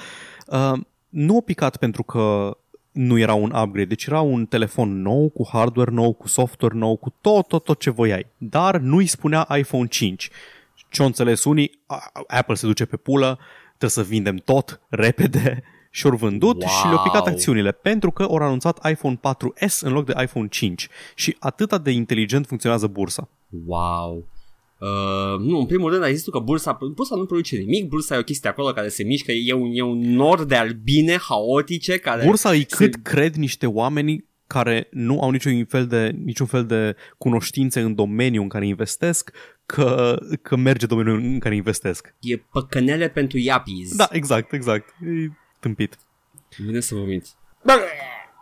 [0.48, 2.58] Uh, nu au picat pentru că
[2.92, 6.96] nu era un upgrade, deci era un telefon nou, cu hardware nou, cu software nou,
[6.98, 8.26] cu tot, tot, tot ce voiai.
[8.38, 10.30] Dar nu îi spunea iPhone 5.
[10.90, 16.16] Ce-au înțeles unii, a- Apple se duce pe pulă, trebuie să vindem tot, repede, și-au
[16.16, 16.70] vândut Wow.
[16.72, 20.88] și le-au picat acțiunile pentru că au anunțat iPhone 4S în loc de iPhone 5
[21.16, 23.30] și atâta de inteligent funcționează bursa.
[23.66, 24.26] Wow.
[24.82, 28.16] Uh, nu, în primul rând ai zis tu că bursa, bursa nu produce nimic, bursa
[28.16, 31.98] e o chestie acolo care se mișcă, e un, e un nor de albine haotice
[31.98, 32.26] care...
[32.26, 36.66] Bursa e cât se- cred niște oameni care nu au niciun fel de, niciun fel
[36.66, 39.32] de cunoștințe în domeniul în care investesc,
[39.66, 42.16] că, că merge domeniul în care investesc.
[42.20, 43.96] E păcănele pentru yappies.
[43.96, 44.90] Da, exact, exact.
[44.90, 45.98] E tâmpit.
[46.58, 47.26] Vine să vomit.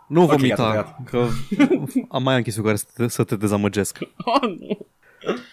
[0.08, 1.02] Nu Ok, vomita, gata, gata.
[1.10, 1.28] că
[2.08, 3.98] am mai am chestii cu care să te, să te dezamăgesc.
[4.24, 4.86] Oh, nu.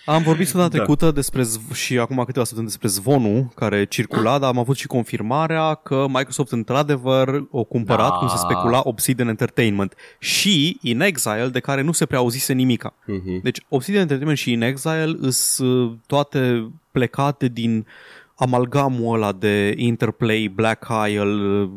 [0.05, 0.77] Am vorbit săptămâna Da.
[0.77, 4.87] trecută despre zv- și acum câteva săptămâni despre zvonul care circula, dar am avut și
[4.87, 8.15] confirmarea că Microsoft într-adevăr o cumpărat, Da.
[8.15, 12.93] cum se specula, Obsidian Entertainment și In Exile, de care nu se prea auzise nimica.
[13.05, 13.41] Mhm.
[13.43, 17.85] Deci Obsidian Entertainment și In Exile sunt toate plecate din
[18.35, 21.69] amalgamul ăla de Interplay, Black Isle,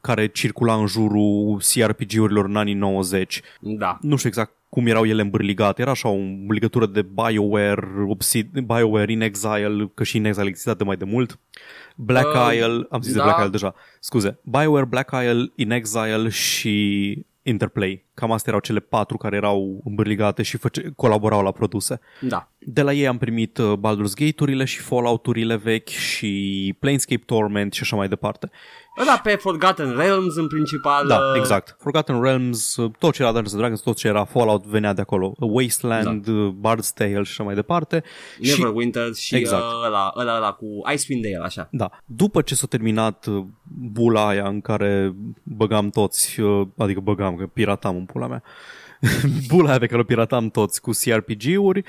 [0.00, 3.98] care circula în jurul CRPG-urilor în anii 90 Da.
[4.00, 6.16] nu știu exact cum erau ele îmbârligate, era așa o
[6.48, 11.04] legătură de BioWare, Obsid- BioWare in Exile, că și in Exile exista de mai de
[11.04, 11.38] mult.
[11.96, 13.18] Black Uh, Isle, am zis da.
[13.18, 14.38] de Black Isle deja, scuze.
[14.42, 18.04] BioWare, Black Isle, in Exile și Interplay.
[18.14, 22.00] Cam astea erau cele patru care erau îmbârligate și făce, colaborau la produse.
[22.20, 22.50] Da.
[22.58, 27.82] De la ei am primit uh, Baldur's Gate-urile și Fallout-urile vechi și Planescape Torment și
[27.82, 28.50] așa mai departe.
[29.00, 31.06] Ăla pe Forgotten Realms în principal.
[31.06, 31.76] Da, uh, exact.
[31.78, 35.00] Forgotten Realms, uh, tot ce era Dungeons and Dragons, tot ce era Fallout venea de
[35.00, 35.34] acolo.
[35.38, 36.54] Wasteland, da.
[36.70, 38.02] Bard's Tale și așa mai departe.
[38.40, 39.62] Și, Neverwinter și Exact.
[39.62, 41.68] uh, ăla, ăla, ăla cu Icewind Dale, așa.
[41.70, 43.44] da, după ce s-a terminat uh,
[43.92, 48.42] bula aia în care băgam toți, uh, adică băgam, că piratam în pula mea,
[49.48, 51.86] bula aia pe care o piratam toți cu CRPG-uri, uh,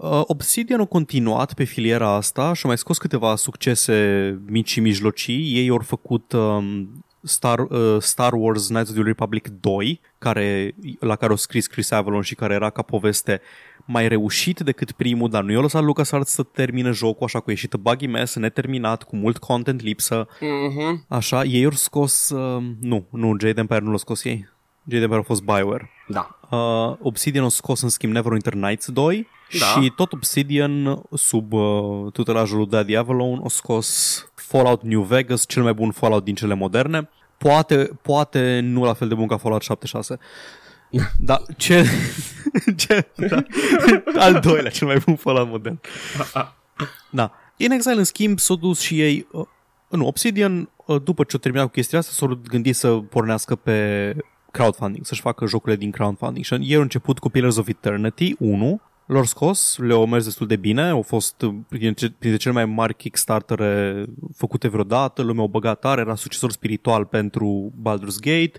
[0.00, 5.54] Obsidian a continuat pe filiera asta și a mai scos câteva succese mici și mijlocii.
[5.54, 11.16] Ei au făcut um, Star, uh, Star Wars Knights of the Republic 2, care, la
[11.16, 13.40] care a scris Chris Avalon și care era ca poveste
[13.84, 17.50] mai reușit decât primul, dar nu i-a lăsat LucasArts să termine jocul, așa că a
[17.50, 20.28] ieșit buggy mess, neterminat, cu mult content lipsă.
[20.40, 21.04] Mhm.
[21.08, 22.30] Așa, ei au scos...
[22.30, 24.48] Uh, nu, nu, Jade Empire nu l-a scos ei.
[24.88, 25.90] Jade Empire a fost BioWare.
[26.06, 26.38] Da.
[26.50, 29.66] Uh, Obsidian a scos în schimb Neverwinter Nights 2 Da.
[29.66, 35.62] și tot Obsidian sub uh, tutelajul lui Daddy Avalon a scos Fallout New Vegas, cel
[35.62, 37.08] mai bun Fallout din cele moderne.
[37.38, 40.18] Poate, poate nu la fel de bun ca Fallout 76.
[41.18, 41.84] Da, ce,
[42.76, 43.42] ce da,
[44.24, 45.80] al doilea cel mai bun Fallout modern.
[47.10, 47.32] Da.
[47.56, 49.26] In Exile, în schimb, s-au dus și ei...
[49.32, 49.46] Uh,
[49.88, 54.16] nu, Obsidian, uh, după ce au terminat cu chestia asta, s-au gândit să pornească pe
[54.50, 56.44] crowdfunding, să-și facă jocurile din crowdfunding.
[56.44, 60.56] Și ei au început cu Pillars of Eternity 1, l-au scos, le-au mers destul de
[60.56, 63.58] bine, au fost uh, printre, printre cele mai mari Kickstarter
[64.36, 68.52] făcute vreodată, lumea au băgat tare, era succesor spiritual pentru Baldur's Gate,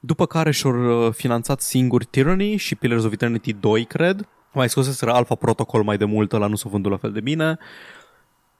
[0.00, 4.28] după care și-au uh, finanțat singuri Tyranny și Pillars of Eternity 2, cred.
[4.52, 7.58] Mai scoseseră Alpha Protocol mai de mult, ăla nu s-a vândut la fel de bine.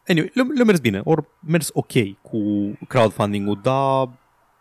[0.06, 2.38] Anyway, le- le-a mers bine, ori mers ok cu
[2.88, 4.08] crowdfunding-ul, dar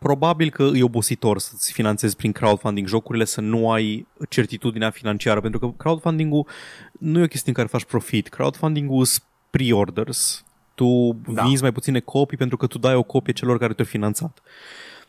[0.06, 5.60] probabil că e obositor să-ți finanțezi prin crowdfunding jocurile, să nu ai certitudinea financiară, pentru
[5.60, 6.48] că crowdfunding-ul
[6.92, 8.28] nu e o chestie în care faci profit.
[8.28, 10.46] Crowdfunding-ul sunt pre-orders.
[10.76, 11.34] Tu Da.
[11.34, 11.44] da.
[11.44, 14.42] vinzi mai puține copii pentru că tu dai o copie celor care te-au finanțat.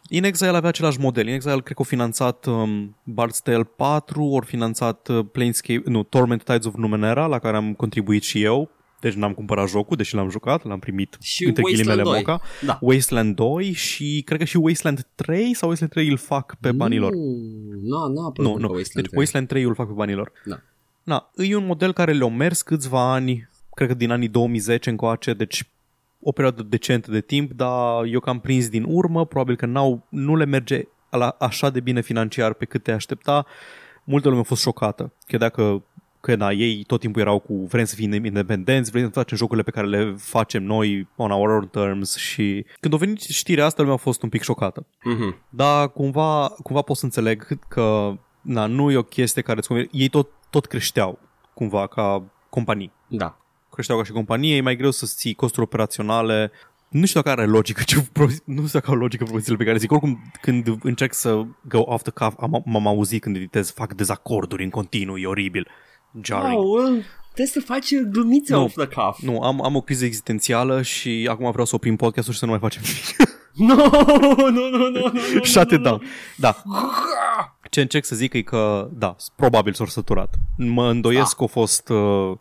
[0.08, 1.26] In Exile avea același model.
[1.26, 6.02] In Exile cred că au finanțat um, Bard's Tale 4, au finanțat uh, Planescape, nu,
[6.02, 8.70] Torment Tides of Numenera, la care am contribuit și eu.
[9.02, 12.24] Deci n-am cumpărat jocul, deși l-am jucat, l-am primit Și între Wasteland ghilimele 2.
[12.26, 12.46] Moca.
[12.64, 12.78] Da.
[12.80, 17.12] Wasteland 2 și cred că și Wasteland 3 sau Wasteland 3 îl fac pe banilor.
[17.12, 18.72] Nu, nu a apărut Nu, încă nu.
[18.72, 20.32] Wasteland Deci Wasteland 3 îl fac pe banilor.
[20.44, 20.60] Da.
[21.02, 25.32] Na, e un model care le-a mers câțiva ani, cred că din anii 2010 încoace,
[25.32, 25.68] deci
[26.20, 30.06] o perioadă decentă de timp, dar eu că am prins din urmă, probabil că n-au,
[30.08, 33.46] nu le merge la așa de bine financiar pe cât te aștepta.
[34.04, 35.12] Multă lume a fost șocată.
[35.26, 35.82] Că dacă
[36.22, 39.64] că na, ei tot timpul erau cu vrem să fim independenți, vrem să facem jocurile
[39.64, 43.82] pe care le facem noi on our own terms și când a venit știrea asta,
[43.82, 44.86] lumea a fost un pic șocată.
[45.04, 45.36] Mhm.
[45.48, 49.88] Dar cumva, cumva pot să înțeleg că na, nu e o chestie care îți convine.
[49.92, 51.18] Ei tot, tot creșteau
[51.54, 52.92] cumva ca companii.
[53.08, 53.38] Da.
[53.70, 56.50] Creșteau ca și companie, e mai greu să ții costuri operaționale.
[56.88, 59.78] Nu știu dacă are logică, ce, pro- nu știu dacă au logică propozițiile pe care
[59.78, 59.90] zic.
[59.90, 64.64] Oricum, când încerc să go off the cuff, am, m-am auzit când editez, fac dezacorduri
[64.64, 65.68] în continuu, e oribil.
[66.22, 66.58] Jarring.
[66.58, 68.62] Wow, well, trebuie să faci glumițe Nu.
[68.62, 69.18] off the cuff.
[69.22, 72.50] Nu, am, am o criză existențială și acum vreau să oprim podcastul și să nu
[72.50, 73.30] mai facem nimic.
[73.54, 73.74] Nu,
[74.20, 76.02] nu, nu, nu, nu, nu, Shut nu, it down.
[76.36, 76.62] Da.
[77.70, 80.34] Ce încerc să zic e că, da, probabil s-au săturat.
[80.56, 81.36] Mă îndoiesc Ah.
[81.36, 81.88] că a fost...
[81.88, 82.32] Uh,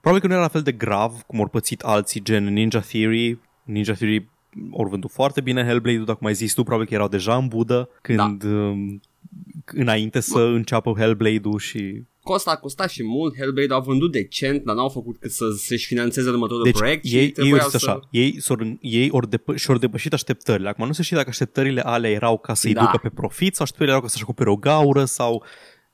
[0.00, 3.38] probabil că nu era la fel de grav cum au pățit alții, gen Ninja Theory.
[3.62, 4.28] Ninja Theory
[4.78, 7.88] au vândut foarte bine Hellblade-ul, dacă mai zis tu, probabil că erau deja în budă
[8.02, 8.18] când...
[8.44, 8.74] Da.
[9.66, 12.02] înainte să înceapă Hellblade-ul și...
[12.24, 15.86] Costa a costat și mult, Hellblade au vândut decent, dar n-au făcut cât să, să-și
[15.86, 17.90] financeze următorul Deci proiect și ei, ei trebuiau au zis să...
[17.90, 20.68] așa, ei, s-or, ei ori depă, și-au depășit așteptările.
[20.68, 22.80] Acum nu se știe dacă așteptările alea erau ca să-i Da.
[22.80, 25.44] ducă pe profit sau așteptările erau ca să-și acopere o gaură sau...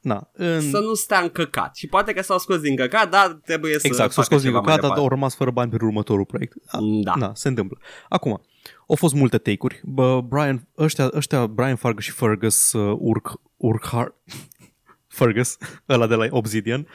[0.01, 0.61] Na, în...
[0.71, 1.77] Să nu stea încăcat.
[1.77, 4.51] Și poate că s-au scos din căcat, dar trebuie să Exact, s-au facă scos din
[4.51, 5.03] ceva mai căcat, dar departe.
[5.03, 6.57] au rămas fără bani pentru următorul proiect.
[6.66, 7.14] A, Da.
[7.14, 7.79] Na, se întâmplă.
[8.09, 8.40] Acum,
[8.88, 9.81] au fost multe take-uri.
[9.85, 14.14] Bă, Brian, ăștia, ăștia Brian Fargus și Fergus uh, urc, urc hard.
[15.11, 15.57] Fergus,
[15.88, 16.87] ăla de la Obsidian,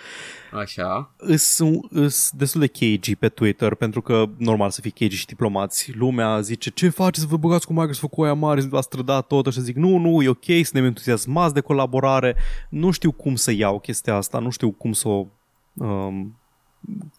[0.52, 1.16] Așa.
[1.38, 1.92] sunt
[2.32, 5.92] destul de cagey pe Twitter, pentru că normal să fie cagey și diplomați.
[5.96, 9.54] Lumea zice, ce faceți să vă băgați cu Microsoft cu aia mare, v-a strădat tot,
[9.54, 12.36] și zic, nu, nu, e ok, suntem entuziasmați de colaborare,
[12.70, 15.26] nu știu cum să iau chestia asta, nu știu cum să o,
[15.74, 16.40] um,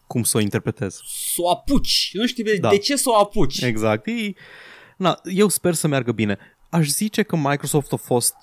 [0.07, 1.01] cum să o interpretez.
[1.35, 2.11] Să o apuci.
[2.13, 2.69] Nu știu de, Da.
[2.69, 3.61] de ce să o apuci.
[3.63, 4.07] Exact.
[4.07, 4.33] E,
[4.97, 6.39] na, eu sper să meargă bine.
[6.71, 8.35] Aș zice că Microsoft a fost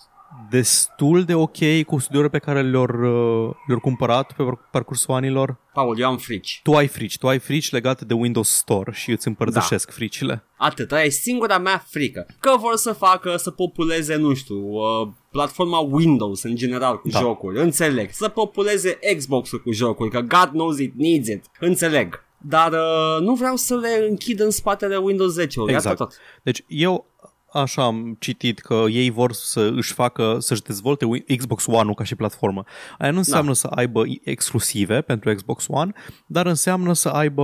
[0.50, 5.58] destul de ok cu studiourile pe care le-au, uh, le-au cumpărat pe par- parcursul anilor.
[5.74, 6.60] Paul, eu am frici.
[6.64, 9.94] Tu ai frici, tu ai frici legate de Windows Store și îți împărtășesc da.
[9.94, 10.44] fricile.
[10.58, 12.26] Atât, aia e singura mea frică.
[12.40, 17.20] Că vor să facă, să populeze, nu știu, uh, platforma Windows în general cu Da.
[17.20, 18.10] jocuri, înțeleg.
[18.12, 22.24] Să populeze Xbox-ul cu jocuri, că God knows it needs it, înțeleg.
[22.46, 25.86] Dar uh, nu vreau să le închid în spatele Windows 10-ului, Exact.
[25.86, 26.18] atât tot.
[26.44, 27.06] Deci eu
[27.54, 32.04] așa am citit că ei vor să își facă, să-și dezvolte Wi- Xbox One-ul ca
[32.04, 32.64] și platformă.
[32.98, 33.54] Aia nu înseamnă da.
[33.54, 35.94] să aibă exclusive pentru Xbox One,
[36.26, 37.44] dar înseamnă să aibă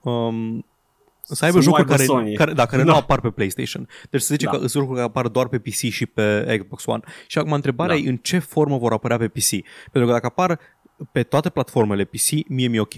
[0.00, 0.64] um,
[1.22, 2.34] să aibă Să nu jocuri aibă care, Sony.
[2.34, 2.90] care, da, care Da.
[2.90, 3.88] nu apar pe PlayStation.
[4.10, 4.50] Deci să zice Da.
[4.50, 7.00] că sunt jocuri care apar doar pe PC și pe Xbox One.
[7.26, 8.02] Și acum întrebarea Da.
[8.02, 9.48] e în ce formă vor apărea pe PC.
[9.92, 10.58] Pentru că dacă apar
[11.12, 12.94] pe toate platformele PC, mie mi-e ok.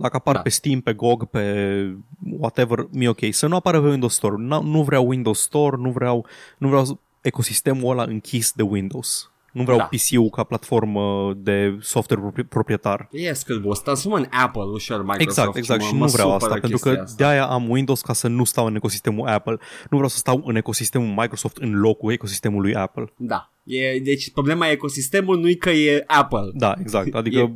[0.00, 0.40] Dacă apar Da.
[0.40, 1.96] pe Steam, pe GOG, pe
[2.38, 3.18] whatever, mi-e ok.
[3.30, 4.34] Să nu apară pe Windows Store.
[4.38, 6.26] Nu, nu vreau Windows Store, nu vreau,
[6.58, 9.30] nu vreau ecosistemul ăla închis de Windows.
[9.52, 9.84] Nu vreau Da.
[9.84, 13.08] PC-ul ca platformă de software propri- proprietar.
[13.12, 15.20] Yes, că o să transformă în Apple ușor Microsoft.
[15.38, 15.80] Exact, exact.
[15.80, 17.24] mă- Și mă nu vreau supără asta, pentru că chestia asta.
[17.24, 19.52] de-aia am Windows ca să nu stau în ecosistemul Apple.
[19.90, 23.12] Nu vreau să stau în ecosistemul Microsoft în locul ecosistemului Apple.
[23.16, 23.50] Da.
[23.64, 26.50] E, deci problema ecosistemului nu-i că e Apple.
[26.54, 27.14] Da, exact.
[27.14, 27.52] Adică E-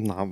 [0.00, 0.28] na,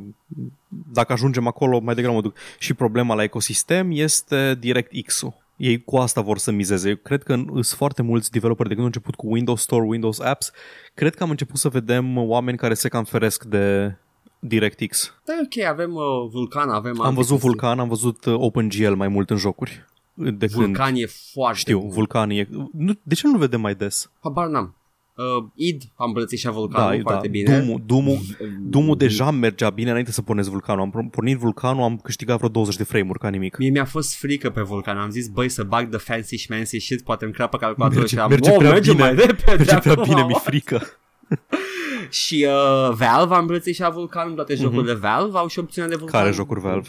[0.92, 2.36] dacă ajungem acolo, mai degrabă mă duc.
[2.58, 5.44] Și problema la ecosistem este DirectX-ul.
[5.56, 6.88] Ei cu asta vor să mizeze.
[6.88, 10.20] Eu cred că sunt foarte mulți developeri de când au început cu Windows Store, Windows
[10.20, 10.52] Apps.
[10.94, 13.96] Cred că am început să vedem oameni care se cam feresc de
[14.38, 15.14] DirectX.
[15.24, 16.02] Da, e ok, avem uh,
[16.32, 17.00] Vulcan, avem...
[17.00, 17.48] Am alte văzut chestii.
[17.48, 19.84] Vulkan, am văzut uh, OpenGL mai mult în jocuri.
[20.14, 21.88] De când Vulcan e foarte știu, bun.
[21.88, 22.48] Vulcan e...
[22.72, 24.10] Nu, de ce nu-l vedem mai des?
[24.20, 24.74] Habar n-am.
[25.16, 27.02] Uh, id a îmbrățișat Vulcanul da, da.
[27.02, 27.58] foarte bine.
[27.58, 28.18] Doom-ul, Doom-ul,
[28.60, 30.90] Doom-ul deja mergea bine înainte să pornesc Vulcanul.
[30.94, 33.56] Am pornit Vulcanul, am câștigat vreo 20 de frame-uri ca nimic.
[33.58, 34.98] Mie mi-a fost frică pe Vulcan.
[34.98, 38.22] Am zis, băi, să bag de fancy schmancy shit, poate îmi crapă calculatorul Merge- și
[38.22, 39.02] am, merge "Oh, prea merge bine.
[39.02, 39.54] mai repede.
[39.56, 40.82] Merge prea acum." bine, mi-e frică.
[42.10, 46.20] Și uh, Valve a îmbrățișat Vulcanul, toate jocurile Valve au și opțiunea de Vulcan.
[46.20, 46.28] Mhm.
[46.28, 46.88] Care jocuri Valve?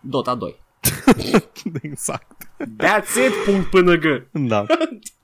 [0.00, 0.56] Dota 2.
[1.82, 2.44] exact.
[2.60, 4.04] That's it, punct până G.
[4.32, 4.66] Da.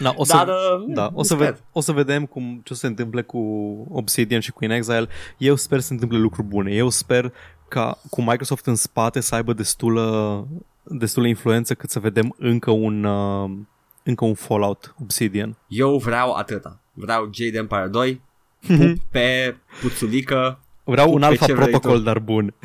[0.00, 1.50] Da, o să, Dar, uh, da, o, să sper.
[1.52, 3.38] ve- o să vedem cum ce o să se întâmple cu
[3.90, 5.08] Obsidian și cu In Exile.
[5.38, 6.72] Eu sper să se întâmple lucruri bune.
[6.72, 7.32] Eu sper
[7.68, 10.46] ca cu Microsoft în spate să aibă destulă,
[10.82, 13.50] destulă influență cât să vedem încă un, uh,
[14.02, 15.56] încă un Fallout Obsidian.
[15.68, 16.80] Eu vreau atâta.
[16.92, 18.20] Vreau Jade Empire 2,
[18.66, 22.02] pup pe puțulică, Vreau Tu un pe alfa ce vrei protocol, tu?
[22.04, 22.54] dar bun.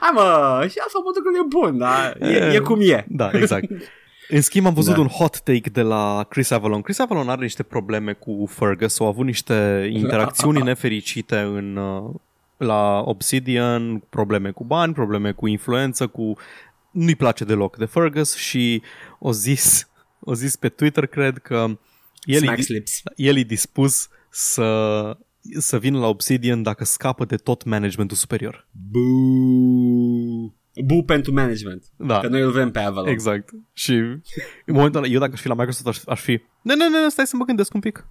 [0.00, 3.04] Hai mă, și alfa protocol e bun, dar e, e cum e.
[3.08, 3.66] Da, exact.
[4.30, 5.00] În schimb, am văzut Da.
[5.00, 6.82] un hot take de la Chris Avalon.
[6.82, 12.14] Chris Avalon are niște probleme cu Fergus, au avut niște interacțiuni nefericite în, uh,
[12.56, 16.36] la Obsidian, probleme cu bani, probleme cu influență, cu...
[16.90, 18.82] Nu-i place deloc de Fergus și
[19.18, 19.88] o zis,
[20.20, 21.78] o zis pe Twitter, cred că
[22.22, 23.02] el Smack e, slips.
[23.16, 25.16] el e dispus să,
[25.58, 28.66] să vină la Obsidian dacă scapă de tot managementul superior.
[28.90, 30.54] Bu.
[30.84, 31.84] Bu pentru management.
[31.96, 32.18] Da.
[32.20, 33.08] Că noi îl vrem pe Avalon.
[33.10, 33.50] Exact.
[33.72, 34.20] Și în
[34.66, 36.40] momentul ăla, eu dacă aș fi la Microsoft, aș, aș fi...
[36.62, 38.06] Nu, nu, nu, stai să mă gândesc un pic.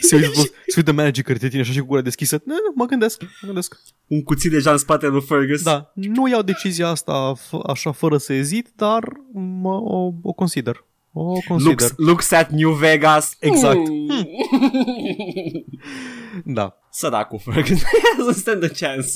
[0.00, 0.28] se uită,
[0.66, 2.42] se uită manager către tine așa și cu gura deschisă.
[2.44, 3.76] Nu, nu, mă gândesc, mă gândesc.
[4.06, 5.62] Un cuțit deja în spatele lui Fergus.
[5.62, 10.84] Da, nu iau decizia asta f- așa fără să ezit, dar mă, o, o consider.
[11.12, 11.58] O consider.
[11.78, 13.36] Looks, looks at New Vegas.
[13.38, 13.88] Exact.
[13.88, 14.06] Mm.
[16.44, 16.76] Da.
[16.90, 17.78] Săracul Fergus.
[17.82, 19.10] Doesn't stand a chance.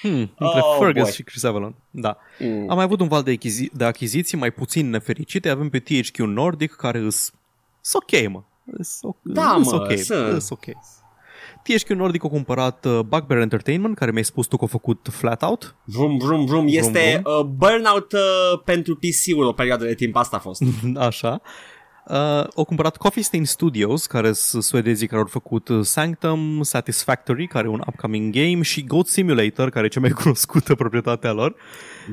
[0.00, 1.12] Hmm, între Oh, Fergus boy.
[1.12, 1.74] și Chris Avalon.
[1.90, 2.16] Da.
[2.38, 2.66] Mm.
[2.70, 5.48] Am mai avut un val de, achizi- de achiziții mai puțin nefericite.
[5.48, 7.32] Avem pe THQ Nordic care îs
[7.80, 8.42] s ok, mă.
[8.64, 9.16] Îs ok.
[9.22, 9.98] Da, îs mă, ok.
[9.98, 10.32] sunt.
[10.32, 10.64] Îs ok.
[11.62, 15.74] THQ Nordic a cumpărat uh, Bugbear Entertainment, care mi-ai spus tu că a făcut Flatout.
[15.84, 16.64] Vrum, vrum, vrum.
[16.68, 20.16] Este Uh, burnout uh, pentru PC-ul o perioadă de timp.
[20.16, 20.62] Asta a fost.
[20.96, 21.40] Așa.
[22.08, 27.46] Uh, au cumpărat Coffee Stain Studios, care sunt suedezii care au făcut uh, Sanctum, Satisfactory,
[27.46, 31.54] care e un upcoming game, și Goat Simulator, care e cea mai cunoscută proprietatea lor.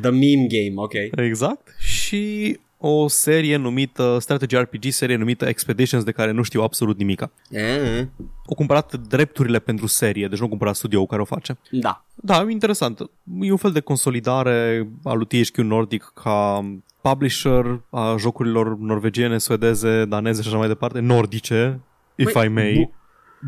[0.02, 0.94] The meme game, ok.
[1.26, 1.76] Exact.
[1.80, 7.32] Și o serie numită, strategy RPG serie numită Expeditions, de care nu știu absolut nimica.
[7.50, 8.00] Eh,
[8.48, 11.58] Au cumpărat drepturile pentru serie, deci nu au cumpărat studio care o face.
[11.72, 12.06] Da.
[12.16, 13.00] Da, interesant.
[13.42, 16.66] E un fel de consolidare a lui THQ Nordic ca
[17.02, 21.80] publisher a jocurilor norvegiene, suedeze, daneze și așa mai departe, nordice,
[22.16, 22.74] if Băi, I may.
[22.74, 22.94] bu-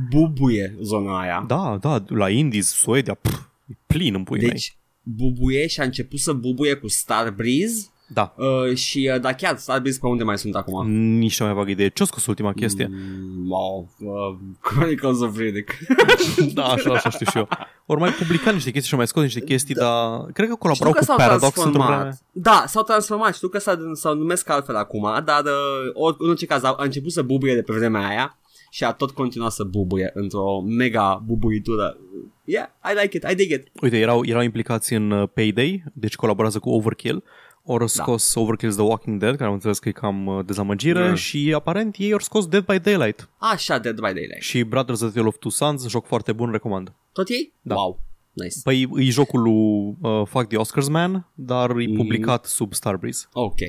[0.10, 1.44] bubuie zona aia.
[1.48, 4.50] da, da, la Indies, Suedia, pff, e plin în pui mei.
[4.50, 9.58] Deci, bubuie și a început să bubuie cu Starbreeze Da, uh, și, uh, da, chiar
[9.58, 10.90] Starbreeze pe unde mai sunt acum?
[10.92, 11.90] nici cea mai vagă idee.
[11.90, 12.88] Ce-a scos ultima chestie?
[12.92, 15.72] Mm, wow, uh, Chronicles of Riddick.
[16.54, 17.48] Da, așa, așa știu și eu.
[17.86, 20.74] Ori mai publicat niște chestii și au mai scos niște chestii, dar cred că colaborau
[20.74, 22.00] Știu că cu s-au Paradox într-o transformat.
[22.00, 22.18] vreme.
[22.32, 23.36] Da, s-au transformat.
[23.36, 26.84] Știu că s-au, s-au numesc altfel acum, dar uh, or, în orice caz a, a
[26.84, 28.38] început să bubuie de pe vremea aia
[28.72, 31.98] și a tot continuat să bubuie într-o mega bubuitură.
[32.44, 33.68] Yeah, I like it, I dig it.
[33.82, 37.24] Uite, erau, erau implicați în uh, Payday, deci colaborează cu Overkill.
[37.72, 38.42] Ori scos da.
[38.42, 41.16] Overkill's The Walking Dead, care am înțeles că e cam uh, dezamăgire, Mm.
[41.16, 43.30] și aparent ei au scos Dead by Daylight.
[43.38, 44.42] Așa, Dead by Daylight.
[44.42, 46.94] Și Brothers of the Tale of Two Sons, joc foarte bun, recomand.
[47.14, 47.54] Tot ei?
[47.62, 47.76] Da.
[47.76, 48.00] Wow,
[48.34, 48.56] nice.
[48.64, 51.96] Păi e jocul lui uh, Fuck the Oscars Man, dar e Mm.
[51.96, 53.26] publicat sub Starbreeze.
[53.34, 53.60] Ok.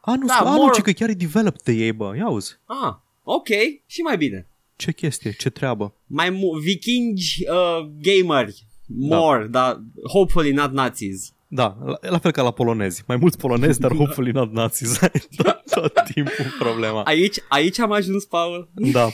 [0.00, 2.12] A, nu, Da, da, a, nu, more- ci că chiar e developed de ei, bă.
[2.16, 2.58] Ia auzi.
[2.64, 3.48] Ah, ok,
[3.86, 4.46] și mai bine.
[4.76, 5.94] Ce chestie, ce treabă.
[6.06, 8.66] Mai mu- vikingi uh, gameri.
[8.86, 9.48] More, da.
[9.48, 11.32] dar hopefully not Nazis.
[11.54, 13.02] Da, la, la fel ca la polonezi.
[13.06, 14.98] Mai mulți polonezi, dar hopefully not nazis.
[15.42, 17.02] tot, tot timpul problema.
[17.02, 18.68] Aici, aici am ajuns, Paul.
[18.74, 19.08] Da,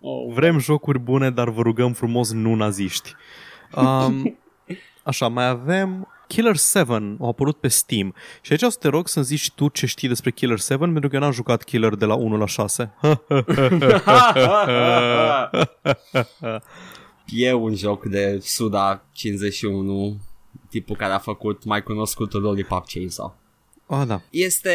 [0.00, 0.32] Oh.
[0.34, 3.14] vrem jocuri bune, dar vă rugăm frumos nu naziști.
[3.76, 4.38] Um,
[5.02, 9.08] așa, mai avem Killer 7 a apărut pe Steam și aici o să te rog
[9.08, 12.04] să-mi zici tu ce știi despre Killer 7 pentru că eu n-am jucat Killer de
[12.04, 12.92] la 1 la 6.
[17.46, 20.16] e un joc de Suda 51,
[20.78, 23.36] tipul care a făcut mai cunoscutul Lollipop Chainsaw.
[23.86, 24.20] ah, da.
[24.30, 24.74] Este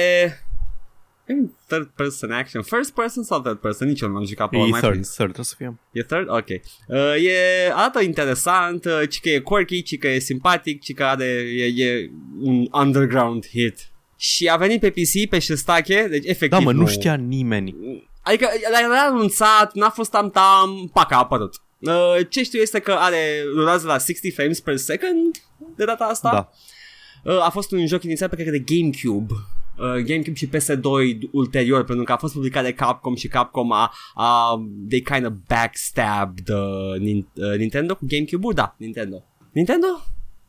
[1.26, 4.58] în third person action, first person sau third person, nici eu nu am jucat pe
[4.58, 5.08] E mai third, prins.
[5.08, 5.80] third trebuie să fie.
[5.92, 6.30] E third?
[6.30, 6.48] Ok.
[6.88, 11.04] Uh, e, arată interesant, uh, ci că e quirky, ci că e simpatic, ci că
[11.04, 12.10] are, e, e
[12.40, 13.90] un underground hit.
[14.18, 17.76] Și a venit pe PC, pe Shestache, deci efectiv Da, mă, nu știa nimeni.
[18.24, 18.48] Adică
[18.90, 21.56] l-a anunțat, n-a fost tam-tam, pac, a apărut.
[21.82, 25.44] Uh, ce știu este că are rulează la 60 frames per second
[25.76, 26.32] de data asta.
[26.32, 26.50] Da.
[27.32, 29.34] Uh, a fost un joc inițial pe cred că de GameCube.
[29.78, 30.82] Uh, GameCube și PS2
[31.32, 35.34] ulterior pentru că a fost publicat de Capcom și Capcom a, a they kind of
[35.48, 38.54] backstabbed uh, nin, uh, Nintendo cu GameCube-ul?
[38.54, 39.24] Da, Nintendo.
[39.52, 39.88] Nintendo?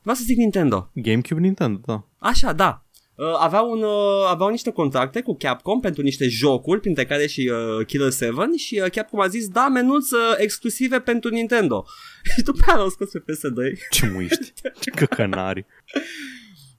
[0.00, 0.90] Vreau să zic Nintendo.
[0.94, 2.04] GameCube Nintendo, da.
[2.18, 2.84] Așa, da.
[3.14, 7.50] Uh, aveau, un, uh, aveau niște contracte cu Capcom pentru niște jocuri, printre care și
[7.52, 11.84] uh, Killer 7 și uh, Capcom a zis, da, menuți uh, exclusive pentru Nintendo.
[12.36, 13.78] și după aia l-au scos pe PS2.
[13.90, 14.52] Ce muiști?
[14.82, 15.66] Ce căcănari.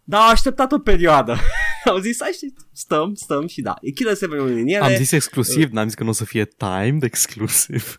[0.04, 1.38] Dar au așteptat o perioadă.
[1.86, 3.74] au zis, hai și stăm, stăm și da.
[3.82, 4.84] E Killer 7 unul din ele.
[4.84, 7.96] Am zis exclusiv, n-am zis că nu o să fie timed exclusiv.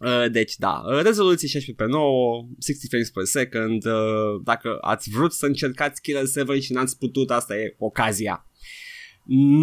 [0.00, 5.10] Uh, deci da, uh, rezoluție 16 pe 9, 60 frames per second, uh, dacă ați
[5.10, 8.46] vrut să încercați Killer 7 și n-ați putut, asta e ocazia.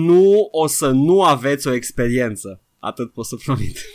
[0.05, 3.77] Nu o să nu aveți o experiență, atât pot să promit.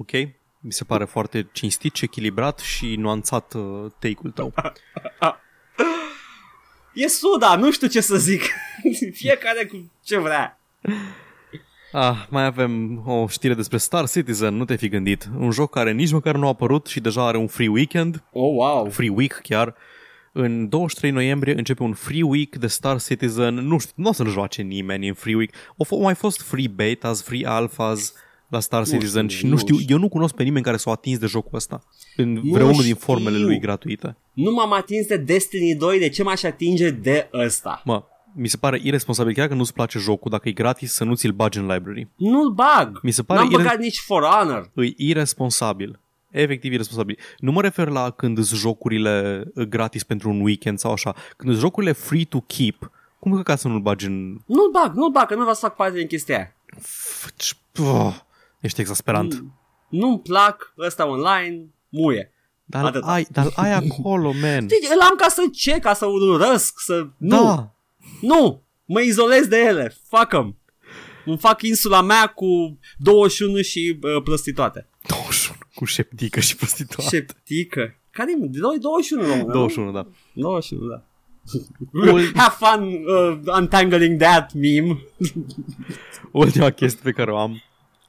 [0.00, 0.12] Ok.
[0.60, 4.54] Mi se pare foarte cinstit și echilibrat și nuanțat uh, take-ul tău.
[6.94, 8.42] E suda, nu știu ce să zic.
[9.20, 10.60] Fiecare cu ce vrea.
[11.92, 15.28] Ah, mai avem o știre despre Star Citizen, nu te fi gândit.
[15.38, 18.52] Un joc care nici măcar nu a apărut și deja are un free weekend, Oh,
[18.54, 18.88] wow.
[18.90, 19.74] free week chiar.
[20.32, 23.54] În 23 noiembrie începe un free week de Star Citizen.
[23.54, 25.50] Nu știu, nu o să-l joace nimeni în free week.
[25.78, 28.12] Au f- au mai fost free betas, free alphas
[28.48, 29.94] la Star Citizen știu, și nu nu știu, știu.
[29.94, 31.80] eu nu cunosc pe nimeni care s-a atins de jocul ăsta
[32.16, 32.96] în Nu vreunul din știu.
[32.96, 34.16] formele lui gratuite.
[34.32, 37.82] Nu m-am atins de Destiny 2, de ce m-aș atinge de ăsta?
[37.84, 38.02] Mă,
[38.34, 41.32] mi se pare irresponsabil, chiar că nu-ți place jocul, dacă e gratis, să nu ți-l
[41.32, 42.08] bagi în library.
[42.16, 42.98] Nu-l bag.
[43.02, 44.70] Mi se pare N-am ire- băgat nici For Honor.
[44.74, 45.98] E irresponsabil.
[46.30, 47.18] Efectiv irresponsabil.
[47.38, 51.14] Nu mă refer la când sunt jocurile uh, gratis pentru un weekend sau așa.
[51.36, 54.36] Când sunt jocurile free to keep, cum că ca să nu-l bagi în...
[54.46, 56.54] Nu-l bag, nu-l bag, că nu vreau să fac parte din chestia aia.
[56.80, 58.14] F- oh,
[58.60, 59.44] ești exasperant.
[59.88, 62.32] Nu-mi plac ăsta online, muie.
[62.64, 63.06] Dar Atâta.
[63.06, 64.66] ai, dar ai acolo, man.
[64.66, 67.06] Deci îl am ca să ce, ca să urăsc, să...
[67.16, 67.36] Nu, Da.
[67.54, 67.72] nu,
[68.84, 70.56] mă izolez de ele, fuck em.
[71.24, 74.88] Îmi fac insula mea cu 21 și uh, prostituate.
[75.06, 77.10] 21 cu șeptică și prostituată.
[77.16, 77.94] Șeptică.
[78.10, 78.46] Care e?
[78.46, 80.06] 21, română, 21, da.
[80.32, 81.02] 21, da.
[81.92, 84.98] Ul- Have fun uh, untangling that meme.
[86.32, 87.62] Ultima chestie pe care o am.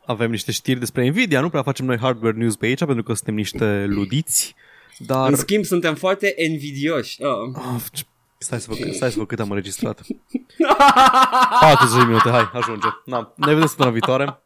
[0.05, 1.41] Avem niște știri despre Nvidia.
[1.41, 4.55] Nu prea facem noi hardware news pe aici pentru că suntem niște ludiți.
[4.97, 5.29] Dar...
[5.29, 7.21] În schimb, suntem foarte envidioși.
[7.21, 7.27] Uh.
[7.75, 8.03] Ah, ce-
[8.41, 10.01] Stai să, văd, stai să văd cât am înregistrat
[11.61, 14.39] 40 minute, hai, ajunge Na, Ne vedem săptămâna viitoare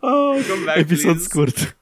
[0.00, 1.22] Oh, come back, Episod please.
[1.28, 1.76] scurt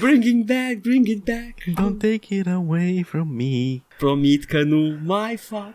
[0.00, 1.54] Bringing back, bring it back.
[1.80, 5.72] Don't take it away from me Promit că nu mai fac.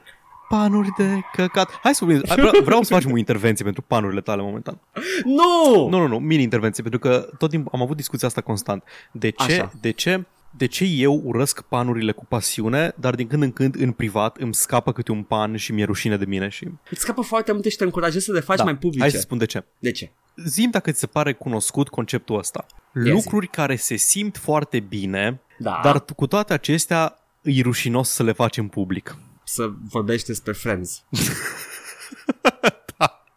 [0.49, 4.41] Panuri de căcat Hai să vorbim, vreau, vreau să facem o intervenție pentru panurile tale
[4.41, 4.79] momentan
[5.23, 5.88] Nu!
[5.89, 9.51] Nu, nu, nu, mini-intervenție Pentru că tot timpul am avut discuția asta constant De ce,
[9.53, 9.71] Așa.
[9.82, 10.25] de ce
[10.58, 14.54] de ce eu urăsc panurile cu pasiune, dar din când în când în privat îmi
[14.54, 16.68] scapă câte un pan și mi-e rușine de mine și...
[16.89, 19.02] Îți scapă foarte multe și te încurajezi să le faci Da, mai publice.
[19.02, 19.64] hai să spun de ce.
[19.80, 20.12] De ce?
[20.45, 22.66] Zim dacă ți se pare cunoscut conceptul ăsta.
[23.06, 25.80] Ia Lucruri care se simt foarte bine, Da.
[25.84, 29.16] dar tu- cu toate acestea e rușinos să le faci în public.
[29.43, 31.04] Să vorbești despre Friends.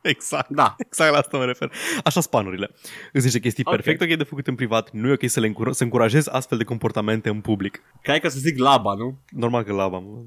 [0.15, 0.49] Exact.
[0.49, 0.75] Da.
[0.79, 1.73] Exact la asta mă refer.
[2.05, 2.71] Așa spanurile.
[3.13, 3.75] Îți niște chestii Ok.
[3.75, 6.59] perfecte ok de făcut în privat, nu e ok să, le încur- să încurajezi astfel
[6.59, 7.83] de comportamente în public.
[8.03, 9.19] Cred că să zic laba, nu?
[9.31, 10.23] Normal că laba, mă.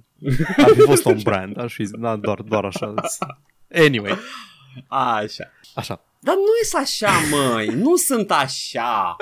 [0.58, 2.94] Ar fi fost un brand, aș fi zis, da, doar, doar așa.
[3.74, 4.18] Anyway,
[4.88, 5.52] Așa.
[5.76, 6.02] așa.
[6.20, 7.68] Dar nu e așa, măi.
[7.68, 9.16] nu sunt așa.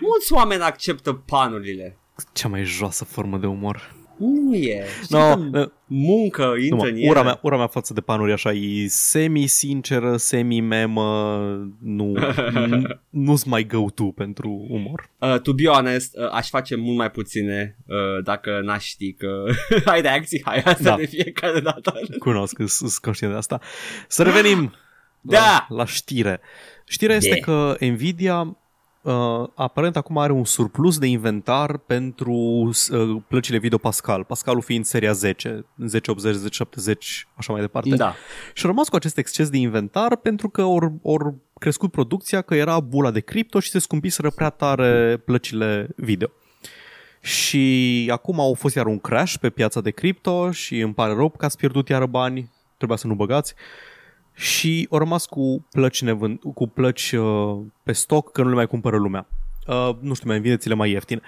[0.00, 1.98] Mulți oameni acceptă panurile.
[2.32, 3.94] Cea mai joasă formă de umor.
[4.16, 4.84] Nu e.
[5.02, 7.08] Știi No, că uh, muncă nu, intră mă, în ele.
[7.10, 11.38] ura, mea, ura mea față de panuri așa e semi-sinceră, semi-memă,
[11.82, 15.10] nu, n- nu-s mai go-to pentru umor.
[15.18, 19.44] Uh, to be honest, uh, aș face mult mai puține uh, dacă n-aș ști că
[19.92, 20.96] ai reacții hai asta Da.
[20.96, 21.94] de fiecare dată.
[22.18, 23.60] Cunosc, sunt conștient de asta.
[24.08, 24.72] Să revenim
[25.26, 25.38] Da.
[25.68, 26.40] la, la știre.
[26.86, 27.38] Știrea este De.
[27.40, 28.56] că Nvidia
[29.04, 34.24] uh, aparent acum are un surplus de inventar pentru uh, plăcile video Pascal.
[34.24, 37.96] Pascalul fiind seria 10, 1080, 1070, așa mai departe.
[37.96, 38.14] Da.
[38.54, 42.54] Și a rămas cu acest exces de inventar pentru că or, or crescut producția, că
[42.54, 46.30] era bula de cripto și se scumpiseră prea tare plăcile video.
[47.20, 51.28] Și acum au fost iar un crash pe piața de cripto și îmi pare rău
[51.28, 53.54] că ați pierdut iară bani, trebuia să nu băgați.
[54.34, 58.66] Și au rămas cu plăci, nevând, cu plăci uh, pe stoc că nu le mai
[58.66, 59.26] cumpără lumea.
[59.66, 61.22] Uh, nu știu, mai vine ți le mai ieftin.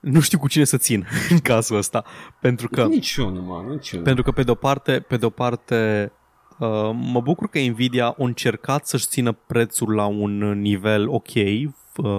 [0.00, 2.04] Nu știu cu cine să țin în cazul ăsta,
[2.40, 2.84] pentru că...
[2.84, 4.04] Niciunul, mă, niciunul.
[4.04, 6.12] Pentru că pe de-o parte, pe de-o parte
[6.58, 11.68] uh, mă bucur că Nvidia a încercat să-și țină prețul la un nivel ok, uh,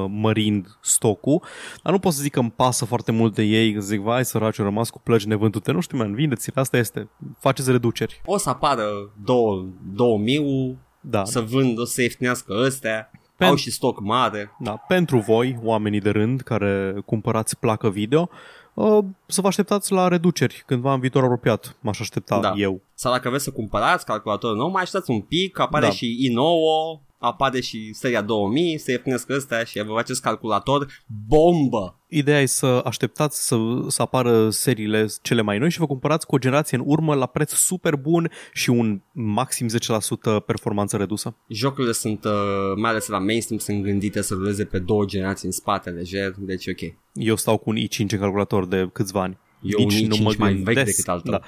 [0.07, 1.41] mărind stocul,
[1.83, 4.25] dar nu pot să zic că îmi pasă foarte mult de ei, că zic, vai
[4.25, 7.09] săraci, au rămas cu plăci nevândute, nu știu, man, vindeți asta este,
[7.39, 8.21] faceți reduceri.
[8.25, 8.85] O să apară
[9.23, 13.11] două, două miu, Da, să vând, o să ieftinească ăstea.
[13.43, 14.51] Pen- Au și stoc mare.
[14.59, 18.29] da, pentru voi, oamenii de rând care cumpărați placă video,
[18.73, 22.53] uh, să vă așteptați la reduceri cândva în viitor apropiat, m-aș aștepta Da.
[22.55, 22.81] eu.
[22.93, 25.91] Sau dacă vreți să cumpărați calculator nou, mai așteptați un pic, apare Da.
[25.91, 30.87] și i9, apare și seria 2000, să ieftinesc ăstea și vă faceți calculator
[31.27, 31.99] bombă.
[32.09, 33.57] Ideea e să așteptați să,
[33.87, 37.25] să apară seriile cele mai noi și vă cumpărați cu o generație în urmă la
[37.25, 41.35] preț super bun și un maxim 10% performanță redusă.
[41.47, 42.31] Jocurile sunt, uh,
[42.75, 46.65] mai ales la mainstream, sunt gândite să ruleze pe două generații în spate lejer, deci
[46.65, 46.93] e ok.
[47.13, 49.37] Eu stau cu un i5 în calculator de câțiva ani.
[49.61, 51.31] Eu un i5 mai vechi gândesc- decât al tău.
[51.31, 51.41] Da.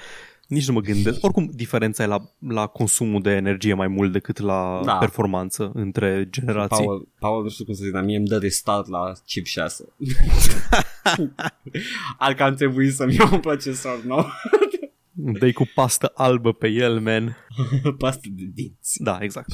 [0.50, 1.24] Nici nu mă gândesc.
[1.24, 4.98] Oricum, diferența e la, la consumul de energie mai mult decât la Da.
[4.98, 6.86] performanță între generații.
[6.86, 9.86] Paul, Paul, nu știu cum să zic, dar mie îmi dă restart la chip 6.
[12.18, 14.26] Ar că am trebuit să-mi iau un procesor nou.
[15.14, 17.38] Dai cu pastă albă pe el, man.
[17.98, 19.04] Pastă de dinți.
[19.04, 19.48] Da, exact.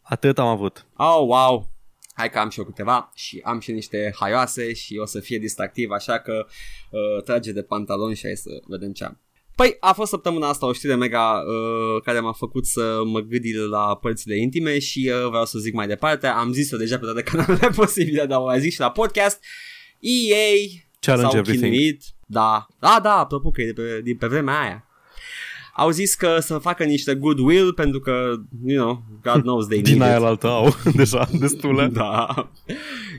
[0.00, 0.86] Atât am avut.
[0.96, 1.70] Oh, wow.
[2.14, 5.38] Hai că am și eu câteva și am și niște haioase și o să fie
[5.38, 6.46] distractiv, așa că
[6.90, 9.20] uh, trage de pantaloni și hai să vedem ce am.
[9.56, 13.52] Păi, a fost săptămâna asta o știre mega uh, care m-a făcut să mă gândi
[13.54, 16.26] la părțile intime și uh, vreau să zic mai departe.
[16.26, 19.40] Am zis-o deja pe toate canalele posibile, dar o mai zic și la podcast.
[20.00, 20.54] EA
[21.00, 21.72] Challenge s-au everything.
[21.72, 22.02] chinuit.
[22.26, 24.86] Da, da, da, apropo că e de pe, de pe vremea aia.
[25.74, 28.34] Au zis că să facă niște goodwill pentru că,
[28.66, 30.22] you know, God knows they Din need aia it.
[30.22, 31.86] la altă au deja destule.
[31.86, 32.26] Da.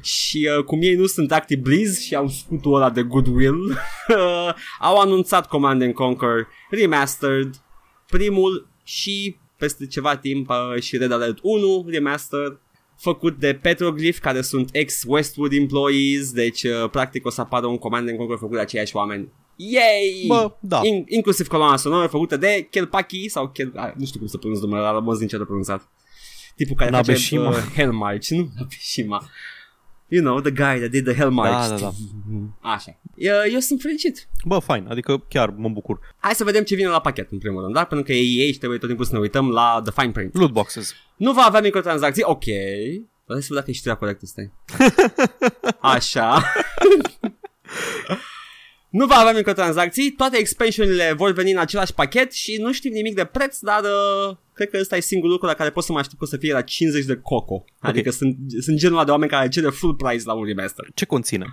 [0.02, 3.66] Și uh, cum ei nu sunt Active Blizz și au scutul ăla de goodwill,
[4.08, 7.62] uh, au anunțat Command and Conquer Remastered,
[8.10, 12.60] primul și peste ceva timp uh, și Red Alert 1 Remastered,
[12.98, 18.08] făcut de Petroglyph, care sunt ex-Westwood employees, deci uh, practic o să apară un Command
[18.08, 19.28] and Conquer făcut de aceiași oameni.
[19.56, 20.24] Yay!
[20.28, 20.82] Bă, da.
[20.84, 23.72] In- inclusiv coloana sonoră făcută de Kelpaki sau Kel...
[23.76, 25.88] ah, nu știu cum să pronunț numele ăla, mă zic ce pronunțat.
[26.56, 27.52] Tipul care Nabeshima.
[27.52, 29.30] face uh, Hellmarch, nu Nabeshima.
[30.08, 31.68] You know, the guy that did the Hellmarch.
[31.68, 31.92] Da, da, da.
[32.74, 33.00] Așa.
[33.16, 34.28] Eu, eu sunt fericit.
[34.46, 36.00] Bă, fain, adică chiar mă bucur.
[36.18, 37.84] Hai să vedem ce vine la pachet în primul rând, da?
[37.84, 40.36] Pentru că e EA și trebuie tot timpul să ne uităm la the fine print.
[40.38, 40.94] Loot boxes.
[41.16, 42.44] Nu va avea microtransacții, ok.
[43.28, 44.52] Hai să văd dacă e știrea corectă, stai.
[45.96, 46.44] Așa.
[48.94, 53.16] Nu va avea microtransacții, toate expansionile vor veni în același pachet și nu știm nimic
[53.16, 55.98] de preț, dar uh, cred că ăsta e singurul lucru la care pot să mă
[55.98, 57.66] aștept că o să fie la 50 de coco.
[57.80, 60.88] Adică sunt, sunt genul ăla de oameni care cere full price la un remaster.
[60.94, 61.46] Ce conține?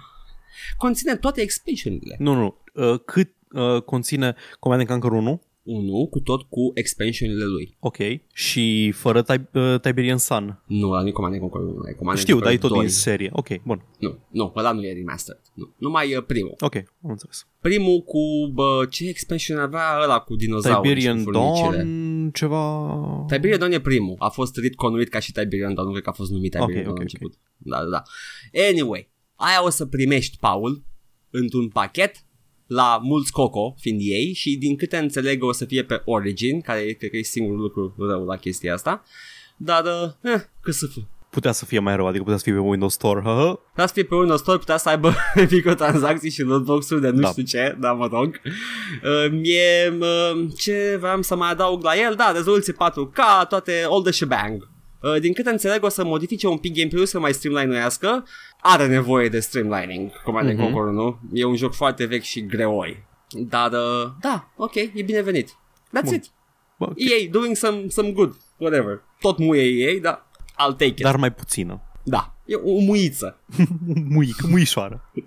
[0.77, 2.17] Conține toate expansionile.
[2.19, 2.57] Nu, nu.
[2.75, 5.43] Uh, cât uh, conține Command and Conquer 1?
[5.63, 7.77] Unul cu tot cu expansionile lui.
[7.81, 7.97] Ok.
[8.33, 10.63] Și fără Tib- uh, Tiberian Sun.
[10.67, 12.69] Nu, ăla nu e Command and Conquer 1, e Command and Știu, dar Conquer e
[12.69, 12.81] tot 2.
[12.81, 13.31] din serie.
[13.33, 13.85] Ok, bun.
[13.99, 15.41] Nu, nu, ăla nu e remastered.
[15.55, 16.55] Nu, numai uh, primul.
[16.61, 17.47] Ok, am înțeles.
[17.61, 18.19] Primul cu,
[18.53, 21.77] bă, ce expansion avea ăla cu dinozauri Tiberian și cu furnicile?
[21.77, 23.25] Dawn, ceva...
[23.29, 24.15] Tiberian Dawn e primul.
[24.19, 26.85] A fost retconuit ca și Tiberian Dawn, nu cred că a fost numit Tiberian Ok,
[26.85, 27.13] Dawn ok, la ok.
[27.13, 27.39] început.
[27.57, 28.03] Da, da, da.
[28.69, 30.83] Anyway, aia o să primești, Paul,
[31.31, 32.25] într-un pachet
[32.71, 36.81] la mulți coco, fiind ei, și din câte înțeleg o să fie pe Origin, care
[36.81, 39.03] e, cred că e singurul lucru rău la chestia asta.
[39.57, 41.09] Dar, uh, eh, cât să fie.
[41.31, 43.21] Putea să fie mai rău, adică putea să fie pe Windows Store.
[43.21, 43.59] Hă?
[43.69, 45.15] Putea să fie pe Windows Store, putea să aibă
[45.51, 47.29] microtransacții și lootbox-uri de nu Da.
[47.29, 48.41] știu ce, dar mă rog.
[48.45, 54.03] Uh, mie, uh, ce vreau să mai adaug la el, da, rezoluție 4K, toate, all
[54.03, 54.69] the shebang.
[55.03, 58.25] Uh, din câte înțeleg o să modifice un pic gameplay-ul să mai streamline-uiască.
[58.63, 60.73] Are nevoie de streamlining, Command and Mhm.
[60.73, 61.19] Conquer, nu?
[61.33, 63.03] E un joc foarte vechi și greoi.
[63.29, 65.49] Dar, uh, da, ok, e binevenit.
[65.99, 66.15] That's Bun.
[66.15, 66.31] it.
[66.79, 66.93] Bă, ok.
[66.97, 69.03] EA doing some, some good, whatever.
[69.21, 71.01] Tot muie EA, dar I'll take it.
[71.01, 71.81] Dar mai puțină.
[72.03, 73.41] Da, e o muiță.
[74.09, 75.11] Muică, muișoară.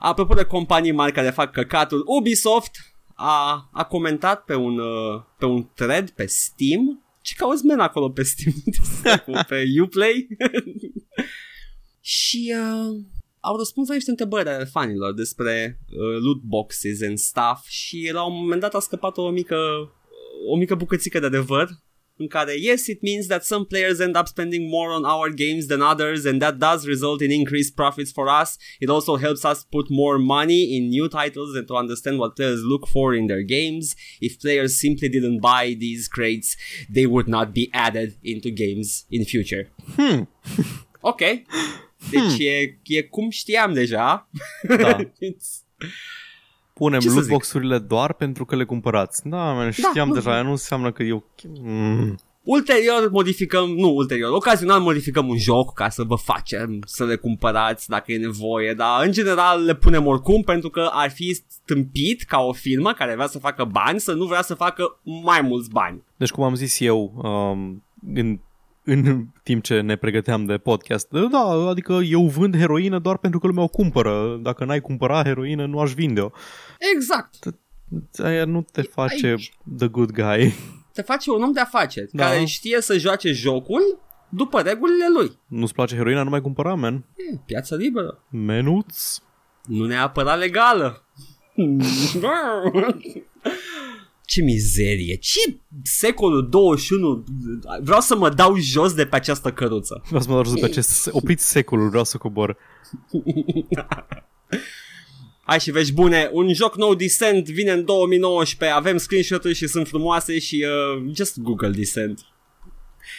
[0.00, 2.70] Apropo de companii mari care fac căcatul, Ubisoft
[3.14, 7.02] a, a comentat pe un, uh, pe un thread pe Steam.
[7.28, 8.54] Ce cauți men acolo pe Steam?
[9.48, 10.26] pe Uplay?
[12.00, 13.04] și uh,
[13.40, 18.24] au răspuns la niște întrebări ale fanilor despre uh, loot boxes and stuff și la
[18.26, 19.56] un moment dat a scăpat o mică,
[20.50, 21.68] o mică bucățică de adevăr
[22.18, 25.66] în care yes it means that some players end up spending more on our games
[25.66, 28.58] than others and that does result in increased profits for us.
[28.80, 32.62] It also helps us put more money in new titles and to understand what players
[32.62, 33.94] look for in their games.
[34.20, 36.56] If players simply didn't buy these crates
[36.96, 39.64] they would not be added into games in future.
[39.96, 40.22] Hmm.
[41.12, 41.22] ok.
[42.10, 44.28] Deci e, e cum știam deja.
[44.68, 44.96] Da.
[46.78, 49.28] It's- Punem Ce să lootbox-urile doar pentru că le cumpărați.
[49.28, 50.34] Da, man, știam nu, deja, nu.
[50.34, 51.24] aia nu înseamnă că eu...
[51.62, 52.14] Mm.
[52.42, 57.88] Ulterior modificăm, nu ulterior, ocazional modificăm un joc ca să vă facem să le cumpărați
[57.88, 62.38] dacă e nevoie, dar în general le punem oricum pentru că ar fi stâmpit ca
[62.38, 66.02] o firmă care vrea să facă bani să nu vrea să facă mai mulți bani.
[66.16, 68.38] Deci, cum am zis eu, um, în,
[68.90, 73.46] în timp ce ne pregăteam de podcast, da, adică eu vând heroină doar pentru că
[73.46, 74.38] lumea o cumpără.
[74.42, 76.30] Dacă n-ai cumpăra heroină, nu aș vinde-o.
[76.94, 77.34] Exact.
[78.22, 79.52] Aia nu te face Aici.
[79.78, 80.54] the good guy.
[80.92, 82.24] Te face un om de afaceri Da.
[82.24, 83.82] care știe să joace jocul
[84.28, 85.38] după regulile lui.
[85.46, 86.94] Nu-ți place heroina, nu mai cumpăra, man.
[87.16, 88.22] E, piața liberă.
[88.30, 89.18] Menuț?
[89.64, 91.02] Nu neapărat legală.
[94.28, 97.24] Ce mizerie, ce secolul 21
[97.82, 100.66] Vreau să mă dau jos de pe această căruță Vreau să mă dau jos pe
[100.66, 101.08] acest...
[101.12, 102.56] Opriți secolul, vreau să cobor.
[105.48, 109.88] Hai și vești bune, un joc nou Descent vine în 2019, avem screenshot-uri și sunt
[109.88, 110.64] frumoase și
[110.96, 112.20] uh, just Google Descent.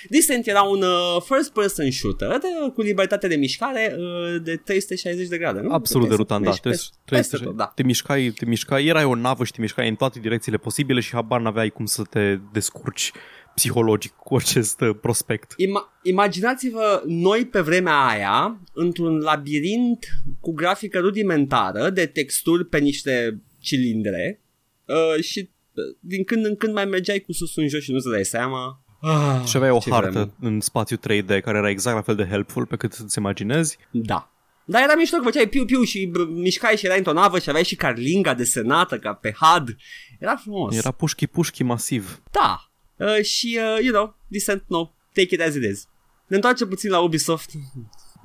[0.09, 5.37] Descent era un uh, first-person shooter de, cu libertate de mișcare uh, de 360 de
[5.37, 5.71] grade, nu?
[5.73, 6.45] Absolut Puteai să derutant, da.
[6.49, 7.71] mergi Trebuie, peste- trebuie peste să, tot, da.
[7.75, 11.11] te, mișcai, te mișcai, erai o navă și te mișcai în toate direcțiile posibile și
[11.11, 13.11] habar n-aveai cum să te descurci
[13.55, 15.51] psihologic cu acest uh, prospect.
[15.53, 20.05] Ima- imaginați-vă noi pe vremea aia într-un labirint
[20.39, 24.41] cu grafică rudimentară de texturi pe niște cilindre
[24.85, 28.09] uh, și uh, din când în când mai mergeai cu sus în jos și nu-ți
[28.09, 28.83] dai seama.
[29.01, 30.31] Ah, Și aveai o ce hartă vreme.
[30.53, 33.77] în spațiu 3D care era exact la fel de helpful pe cât îți imaginezi.
[33.91, 34.31] Da.
[34.65, 37.63] Dar era mișto că făceai piu-piu și bă, mișcai și erai într-o navă și aveai
[37.63, 39.75] și carlinga desenată ca pe HUD.
[40.19, 40.75] Era frumos.
[40.77, 42.21] Era pușchi-pușchi masiv.
[42.31, 42.69] Da.
[42.95, 44.91] Uh, și, uh, you know, Descent no.
[45.13, 45.87] Take it as it is.
[46.27, 47.49] Ne întoarcem puțin la Ubisoft.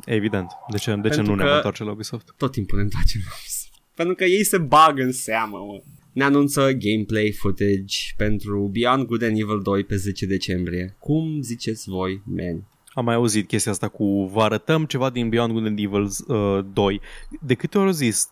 [0.05, 0.51] Evident.
[0.71, 2.35] De ce, de ce Pentru nu ne că- întoarce la Ubisoft?
[2.37, 3.69] tot timpul ne întoarcem la Ubisoft.
[3.95, 5.83] Pentru că ei se bagă în seamă, mă.
[6.15, 10.97] Ne anunță gameplay footage pentru Beyond Good and Evil 2 pe 10 decembrie.
[10.99, 12.65] Cum ziceți voi, man?
[12.93, 16.65] Am mai auzit chestia asta cu vă arătăm ceva din Beyond Good and Evil uh,
[16.73, 17.01] 2.
[17.41, 18.29] De câte ori au zis?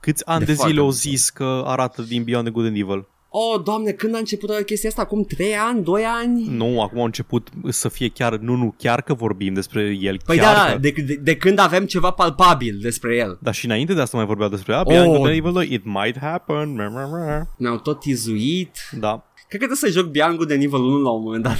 [0.00, 2.76] Câți ani De de, foarte zile au multe zis că arată din Beyond Good and
[2.76, 3.08] Evil?
[3.36, 5.02] Oh, doamne, când a început chestia asta?
[5.02, 5.82] Acum 3 ani?
[5.82, 6.46] 2 ani?
[6.48, 10.20] Nu, acum au început să fie chiar, nu, nu, chiar că vorbim despre el.
[10.24, 13.38] Păi chiar da, că, de, de, de când avem ceva palpabil despre el.
[13.40, 15.16] Dar și înainte de asta mai vorbeau despre ah, Beyond Oh.
[15.16, 16.72] Good and Evil 2, it might happen.
[16.72, 17.40] Meh, meh, meh.
[17.56, 18.76] Ne-au tot izuit.
[18.98, 19.24] Da.
[19.48, 21.58] Cred că trebuie să joc Beyond Good and Evil 1 la un moment dat.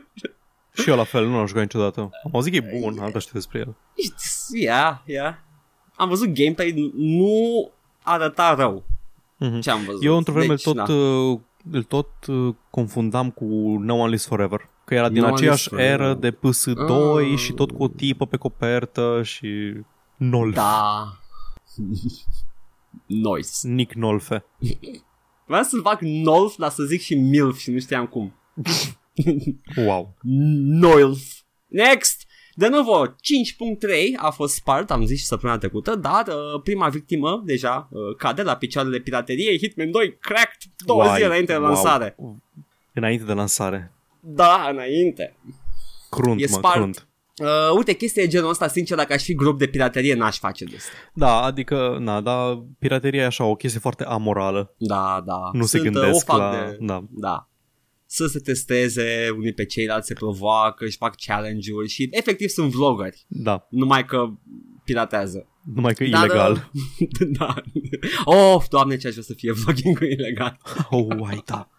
[0.82, 2.00] Și eu la fel, nu l-am jucat niciodată.
[2.00, 3.76] Am auzit că e bun, am dat știu despre el.
[4.60, 5.34] yeah, yeah.
[5.96, 7.70] Am văzut gameplay, nu
[8.02, 8.84] arăta rău.
[9.38, 9.60] Mhm.
[9.60, 10.04] Ce am văzut?
[10.04, 10.82] Eu într-o vreme Deci, tot, da.
[10.92, 11.38] uh,
[11.70, 13.44] îl tot uh, confundam cu
[13.80, 14.60] No One Lives Forever.
[14.84, 16.06] Că era din No One aceeași Lives Forever.
[16.06, 17.38] eră de PS2 Ah.
[17.38, 19.48] și tot cu o tipă pe copertă și
[20.16, 20.54] Nolf.
[20.54, 21.04] Da.
[23.06, 23.68] Noise.
[23.68, 24.44] Nick Nolfe.
[25.46, 28.34] Vreau să fac Nolf, dar să zic și Milf și nu știam cum.
[29.76, 30.14] Wow.
[30.80, 31.20] Nolf.
[31.66, 32.25] Next!
[32.58, 33.14] De nou, 5.3
[34.16, 38.42] a fost spart, am zis și săptămâna trecută, dar uh, prima victimă deja uh, cade
[38.42, 41.66] la picioarele pirateriei, Hitman 2 cracked două Uai, zile înainte de wow.
[41.66, 42.16] lansare.
[42.92, 43.92] Înainte de lansare.
[44.20, 45.36] Da, înainte.
[46.10, 46.74] Crunt, E mă, spart.
[46.74, 47.06] crunt.
[47.42, 50.64] Uh, uite, chestia e genul ăsta, sincer, dacă aș fi grup de piraterie, n-aș face
[50.64, 50.90] de asta.
[51.14, 54.74] Da, adică, na, da, pirateria e așa o chestie foarte amorală.
[54.76, 55.50] Da, da.
[55.52, 56.50] Nu se Sunt, uh, gândesc o fac la...
[56.50, 56.76] De...
[56.80, 57.04] Da.
[57.10, 57.48] Da.
[58.06, 63.24] Să se testeze, unii pe ceilalți se provoacă, își fac challenge-uri și efectiv sunt vloggeri,
[63.28, 64.26] Da, numai că
[64.84, 65.46] piratează.
[65.74, 66.70] numai că e Dar, ilegal.
[66.98, 67.54] uh, da.
[68.24, 70.58] Oh, doamne, ce aș vrea să fie vlogging ilegal.
[70.90, 71.70] Oh, uai, da.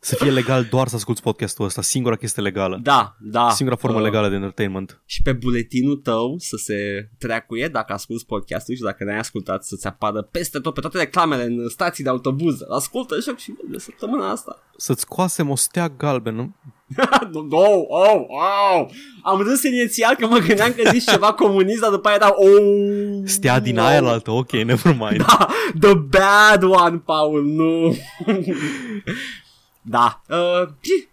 [0.00, 2.80] Să fie legal doar să asculti podcastul ăsta, singura chestie legală.
[2.82, 3.50] Da, da.
[3.50, 5.02] Singura formă Uh, legală de entertainment.
[5.04, 9.86] Și pe buletinul tău să se treacuie dacă asculti podcastul și dacă n-ai ascultat să-ți
[9.86, 12.58] apară peste tot, pe toate reclamele în stații de autobuz.
[12.68, 14.62] Ascultă joc și de săptămâna asta.
[14.76, 16.54] Să-ți coasem o stea galbenă.
[17.32, 17.56] no, no,
[17.88, 18.86] oh, oh.
[19.22, 23.22] Am râs inițial că mă gândeam că zici ceva comunist, dar după aia era oh.
[23.24, 23.82] Stea din no.
[23.82, 25.24] aia la altă, ok, never mind.
[25.26, 25.46] Da,
[25.80, 27.96] the bad one, Paul, nu.
[29.88, 30.22] Da.
[30.28, 31.08] Uh, pi.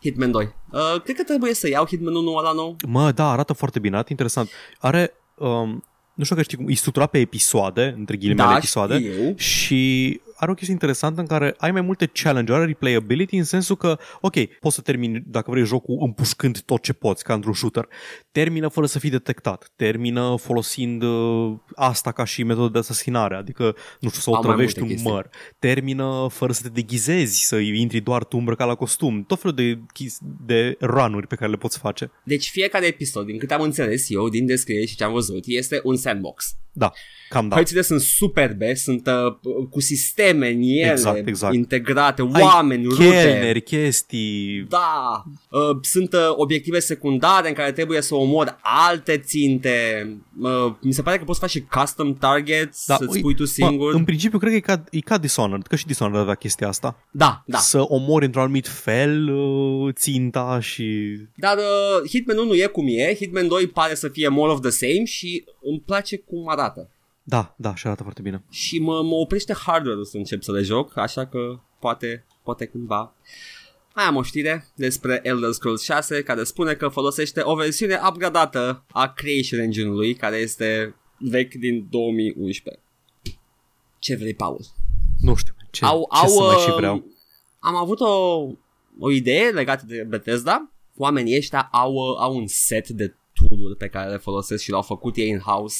[0.00, 0.54] Hitman 2.
[0.70, 2.76] Uh, cred că trebuie să iau Hitman 1 ăla nou.
[2.86, 4.50] Mă, da, arată foarte bine, arată interesant.
[4.78, 5.84] Are, um,
[6.14, 8.98] nu știu că știi cum, e structurat pe episoade, între ghilimele da, episoade.
[8.98, 9.34] știu.
[9.36, 13.76] Și are o chestie interesantă în care ai mai multe challenge are replayability în sensul
[13.76, 17.88] că, ok, poți să termini, dacă vrei, jocul împușcând tot ce poți, ca într-un shooter.
[18.32, 19.72] Termină fără să fii detectat.
[19.76, 23.64] Termină folosind uh, asta ca și metodă de asasinare, adică,
[24.00, 25.14] nu știu, să o Au mai trăvești multe un chestii.
[25.14, 25.30] măr.
[25.58, 29.24] Termină fără să te deghizezi, să intri doar tu îmbrăcat la costum.
[29.24, 32.10] Tot felul de, chis- de run pe care le poți face.
[32.24, 35.80] Deci fiecare episod, din câte am înțeles eu, din descriere și ce am văzut, este
[35.84, 36.56] un sandbox.
[36.74, 36.92] Da,
[37.28, 37.56] cam da.
[37.56, 41.54] Hărțile sunt superbe, sunt uh, cu sisteme în ele, Exact, exact.
[41.54, 43.04] integrate, Ai oameni, rute.
[43.04, 50.06] Chelneri, chestii, Da, uh, sunt uh, obiective secundare în care trebuie să omori alte ținte.
[50.40, 53.92] Uh, mi se pare că poți face custom targets, Da, să-ți ui, pui tu singur.
[53.92, 56.68] Mă, în principiu cred că e ca, e ca Dishonored, că și Dishonored avea chestia
[56.68, 57.06] asta.
[57.10, 57.58] Da, da.
[57.58, 61.16] Să omori într-un anumit fel uh, ținta și...
[61.36, 64.70] Dar uh, Hitman 1 e cum e, Hitman 2 pare să fie more of the
[64.70, 66.90] same și îmi place cum arată.
[67.22, 68.44] Da, da, și arată foarte bine.
[68.50, 73.14] Și mă, mă oprește hardware-ul să încep să le joc, așa că poate, poate cândva.
[73.94, 78.84] Mai am o știre despre Elder Scrolls 6 care spune că folosește o versiune upgradată
[78.90, 82.82] a Creation Engine-ului care este vechi din 2011.
[83.98, 84.60] Ce vrei, Paul?
[85.20, 87.04] Nu știu, ce, au, ce au, să mai și uh, vreau.
[87.58, 88.40] Am avut o,
[88.98, 90.72] o idee legată de Bethesda.
[90.96, 93.14] Oamenii ăștia au, uh, au un set de
[93.48, 95.76] tool pe care le folosesc și l-au făcut ei in-house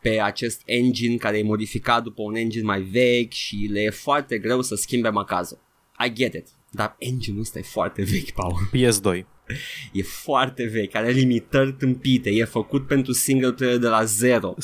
[0.00, 4.38] pe acest engine care e modificat după un engine mai vechi și le e foarte
[4.38, 5.58] greu să schimbe macazul.
[6.06, 6.46] I get it.
[6.70, 8.54] Dar engine-ul ăsta e foarte vechi, Paul.
[8.74, 9.26] PS2.
[9.92, 14.54] E foarte vechi, are limitări tâmpite, e făcut pentru single player de la zero.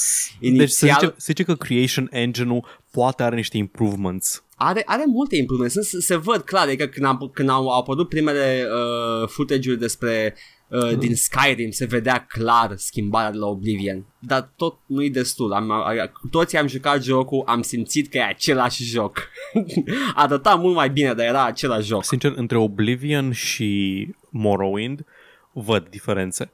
[0.41, 0.57] Inițial...
[0.59, 4.45] Deci se Inițial- zice, se zice că Creation Engine-ul poate are niște improvements.
[4.57, 8.65] Are, are multe improvements, se, se văd clar, adică când, am, când au apărut primele
[8.65, 10.35] uh, footage-uri despre
[10.73, 15.53] uh, din Skyrim se vedea clar schimbarea de la Oblivion, dar tot nu-i destul.
[15.53, 19.29] Am, a, a, cu toții am jucat jocul, am simțit că e același joc.
[20.15, 22.05] Arăta mult mai bine, dar era același joc.
[22.05, 25.05] Sincer, între Oblivion și Morrowind
[25.53, 26.51] văd diferențe.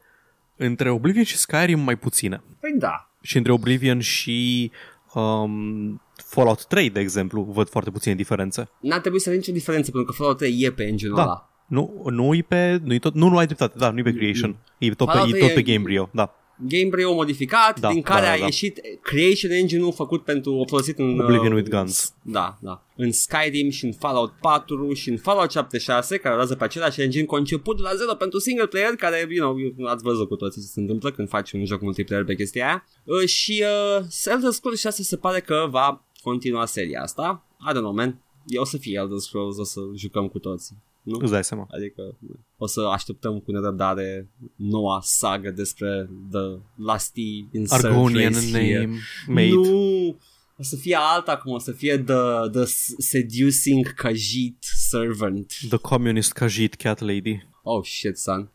[0.56, 2.42] Între Oblivion și Skyrim mai puține.
[2.60, 3.10] Păi da.
[3.22, 4.70] Și între Oblivion și
[5.14, 8.68] um, Fallout 3, de exemplu, văd foarte puține diferențe.
[8.80, 11.22] N-ar trebui să avem nicio diferență, pentru că Fallout 3 e pe engine-ul Da.
[11.22, 11.47] ăla.
[11.68, 14.12] Nu, nu e pe, nu e tot, nu, nu ai dreptate, da, nu e pe
[14.12, 14.56] Creation.
[14.78, 16.32] E tot pe, Fallout e tot e- pe Gamebryo, da.
[16.66, 18.44] Gameplay-ul modificat, Da, din care da, a da.
[18.44, 21.18] ieșit Creation Engine-ul făcut pentru, folosit în...
[21.20, 22.14] Oblivion uh, with Guns.
[22.22, 22.84] Da, da.
[22.96, 27.24] În Skyrim și în Fallout 4 și în Fallout 76, care rulează pe același engine
[27.24, 30.66] conceput de la zero pentru single player, care, you know, ați văzut cu toții ce
[30.66, 32.84] se întâmplă când faci un joc multiplayer pe chestia aia.
[33.04, 33.64] Uh, și
[33.98, 37.44] uh, Elder Scrolls 6 se pare că va continua seria asta.
[37.70, 38.20] I don't know, man.
[38.46, 40.76] Eu o să fie Elder Scrolls, o să jucăm cu toții.
[41.08, 41.18] Nu?
[41.20, 41.66] Îți dai seama.
[41.70, 42.18] Adică
[42.56, 48.84] o să așteptăm cu nerăbdare noua sagă despre The Lusty Insert Argonian Race here.
[48.84, 49.68] name, made.
[49.68, 50.18] Nu!
[50.58, 52.64] O să fie alta acum, o să fie The, the
[52.98, 54.56] Seducing Khajiit
[54.88, 55.52] Servant.
[55.68, 57.48] The Communist Khajiit Cat Lady.
[57.62, 58.52] Oh shit, son.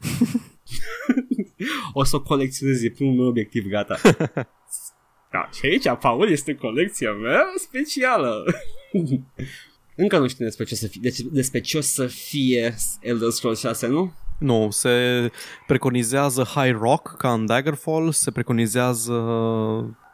[1.93, 3.99] o să o colecționez, e primul meu obiectiv, gata.
[5.32, 8.43] Da, și aici, Paul, este colecția mea specială.
[9.95, 13.29] Încă nu știu despre ce, o să fie, deci, despre ce o să fie Elder
[13.29, 14.13] Scrolls 6, nu?
[14.39, 15.31] Nu, se
[15.67, 19.13] preconizează High Rock ca în Daggerfall, se preconizează...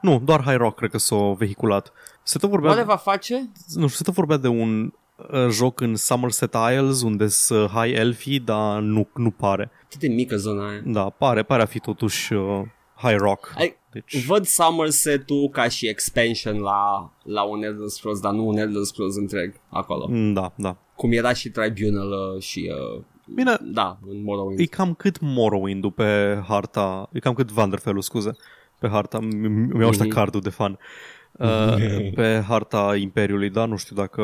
[0.01, 1.91] Nu, doar High Rock cred că s-a vehiculat.
[2.23, 3.51] Se tot vorbea, Oare va face?
[3.73, 7.97] nu știu, se tot vorbea de un uh, joc în Somerset Isles unde sunt High
[7.97, 9.71] Elfii, dar nu, nu pare.
[9.85, 10.81] Atât de mică zona aia.
[10.85, 12.61] Da, pare, pare a fi totuși uh,
[13.01, 13.53] High Rock.
[13.57, 18.57] Ai, Deci, Văd Somerset-ul ca și expansion la, la un Elder Scrolls, dar nu un
[18.57, 20.07] Elder Scrolls întreg acolo.
[20.09, 20.75] mm, da, da.
[20.95, 22.71] Cum era și Tribunal uh, și...
[22.95, 23.01] Uh,
[23.35, 24.59] Bine, da, în Morrowind.
[24.59, 28.31] e cam cât Morrowind-ul pe harta, e cam cât Vanderfell-ul, scuze,
[28.79, 30.13] pe harta, mi- mi- mi-au ăștia Mhm.
[30.13, 30.77] cardul de fan.
[31.31, 31.75] Uh,
[32.15, 34.23] pe harta Imperiului, da, nu știu dacă...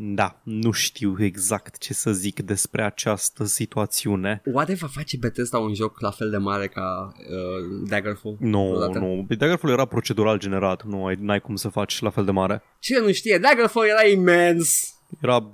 [0.00, 4.42] Da, nu știu exact ce să zic despre această situațiune.
[4.52, 8.36] Oare va face Bethesda un joc la fel de mare ca uh, Daggerfall?
[8.40, 8.98] Nu, vreodată?
[8.98, 9.26] nu.
[9.28, 12.62] Daggerfall era procedural generat, nu ai, n-ai cum să faci la fel de mare.
[12.78, 14.94] Cine nu știe, Daggerfall era imens!
[15.20, 15.50] Era,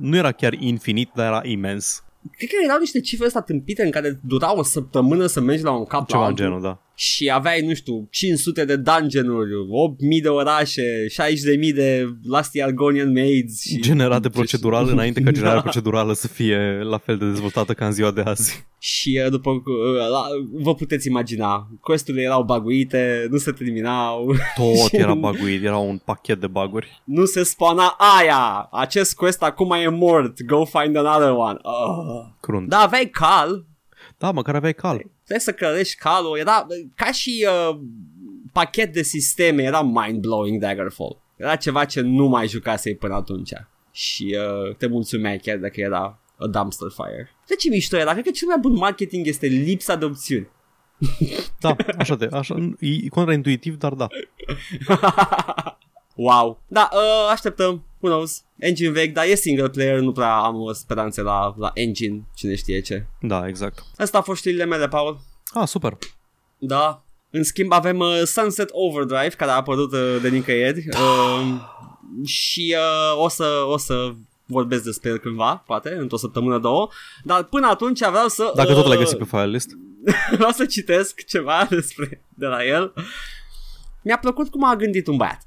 [0.00, 2.02] nu era chiar infinit, dar era imens.
[2.36, 5.72] Cred că erau niște cifre astea tâmpite în care dura o săptămână să mergi la
[5.72, 6.44] un cap la Ceva în altul.
[6.44, 6.82] genul, da.
[7.00, 10.82] Și aveai, nu știu, 500 de dungeon-uri, 8000 de orașe,
[11.68, 13.60] 60.000 de Lusty Argonian Maids.
[13.62, 13.80] Și...
[13.80, 15.62] Generate procedural înainte ca generarea Da.
[15.62, 18.66] procedurală să fie la fel de dezvoltată ca în ziua de azi.
[18.78, 19.62] Și uh, după uh,
[20.10, 20.22] la,
[20.52, 26.40] vă puteți imagina, questurile erau baguite, nu se terminau, Tot era baguit, era un pachet
[26.40, 27.02] de baguri.
[27.04, 31.58] nu se spawna aia, acest quest acum e mort, go find another one.
[31.62, 32.26] Uh.
[32.40, 32.68] Crunt.
[32.68, 33.66] Da, aveai cal,
[34.18, 34.96] Da, măcar aveai cal.
[34.96, 37.78] trebuie să cărești calul, era ca și uh,
[38.52, 41.20] pachet de sisteme, era mind-blowing Daggerfall.
[41.36, 43.52] Era ceva ce nu mai jucasei până atunci.
[43.90, 47.30] Și uh, te mulțumeai chiar dacă era a dumpster fire.
[47.46, 48.12] De ce mișto era?
[48.12, 50.48] Cred că cel mai bun marketing este lipsa de opțiuni.
[51.60, 54.06] Da, așa de, așa, e contraintuitiv, dar da.
[56.14, 56.62] wow.
[56.66, 57.87] Da, uh, așteptăm.
[58.00, 58.42] Who knows?
[58.56, 62.54] Engine vechi, dar e single player, nu prea am uh, speranțe la, la engine, cine
[62.54, 63.06] știe ce.
[63.20, 63.84] Da, exact.
[63.96, 65.20] Asta a fost știrile mele, Paul.
[65.52, 65.98] Ah, super.
[66.58, 67.02] Da.
[67.30, 71.60] În schimb avem uh, Sunset Overdrive care a apărut uh, de nicăieri uh,
[72.24, 74.12] și uh, o, să, o să
[74.46, 76.88] vorbesc despre el cândva, poate, într-o săptămână, două,
[77.24, 78.52] dar până atunci vreau să...
[78.54, 79.70] Dacă tot uh, l-ai găsit pe file list.
[80.36, 82.92] vreau să citesc ceva despre de la el.
[84.02, 85.46] Mi-a plăcut cum a gândit un băiat.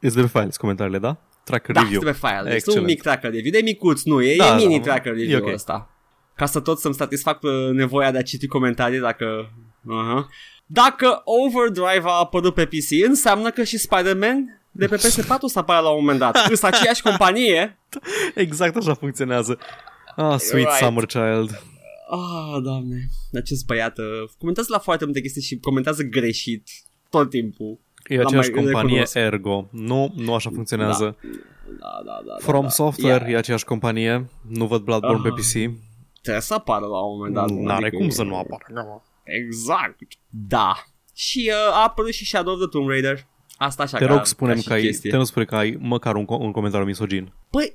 [0.00, 1.16] Este de pe file list comentariile, da?
[1.44, 2.00] Tracker Da, review.
[2.00, 2.38] este pe file.
[2.38, 2.86] Este un Excelent.
[2.86, 3.50] mic tracker review.
[3.52, 4.82] De micuț, nu, e, Da, e da, mini da.
[4.82, 5.52] tracker E review ok.
[5.52, 5.90] ăsta.
[6.36, 9.50] Ca să tot să-mi satisfac uh, nevoia de a citi comentarii dacă...
[9.82, 10.24] Uh-huh.
[10.66, 15.80] Dacă Overdrive a apărut pe PC, înseamnă că și Spider-Man de pe PS4 să apară
[15.82, 16.46] la un moment dat.
[16.50, 17.78] Îs aceeași companie.
[18.34, 19.58] Exact așa funcționează.
[20.16, 20.78] Ah, sweet Right.
[20.82, 21.62] summer child.
[22.10, 22.96] Ah, doamne.
[23.34, 24.04] Acest băiat uh,
[24.38, 26.68] comentează la foarte multe chestii și comentează greșit
[27.10, 27.78] tot timpul.
[28.12, 29.14] E L-am aceeași mai companie recunosc.
[29.16, 29.68] Ergo.
[29.70, 31.16] Nu, nu așa funcționează.
[31.80, 32.34] Da, da, da.
[32.38, 33.32] From da, Software Yeah.
[33.32, 34.28] e aceeași companie.
[34.48, 35.32] Nu văd Bloodborne Ah.
[35.34, 35.74] pe PC.
[36.22, 37.50] Trebuie să apară la un moment dat.
[37.50, 38.64] N-are Adică cum e- să nu apară.
[39.24, 39.98] Exact.
[40.28, 40.72] Da.
[41.14, 43.26] și uh, a apărut și Shadow of the Tomb Raider.
[43.56, 45.10] Asta așa Te ca, rog, spunem și că, ai, chestie.
[45.10, 47.32] te rog, spune că ai măcar un, co- un comentariu misogin.
[47.50, 47.74] Păi,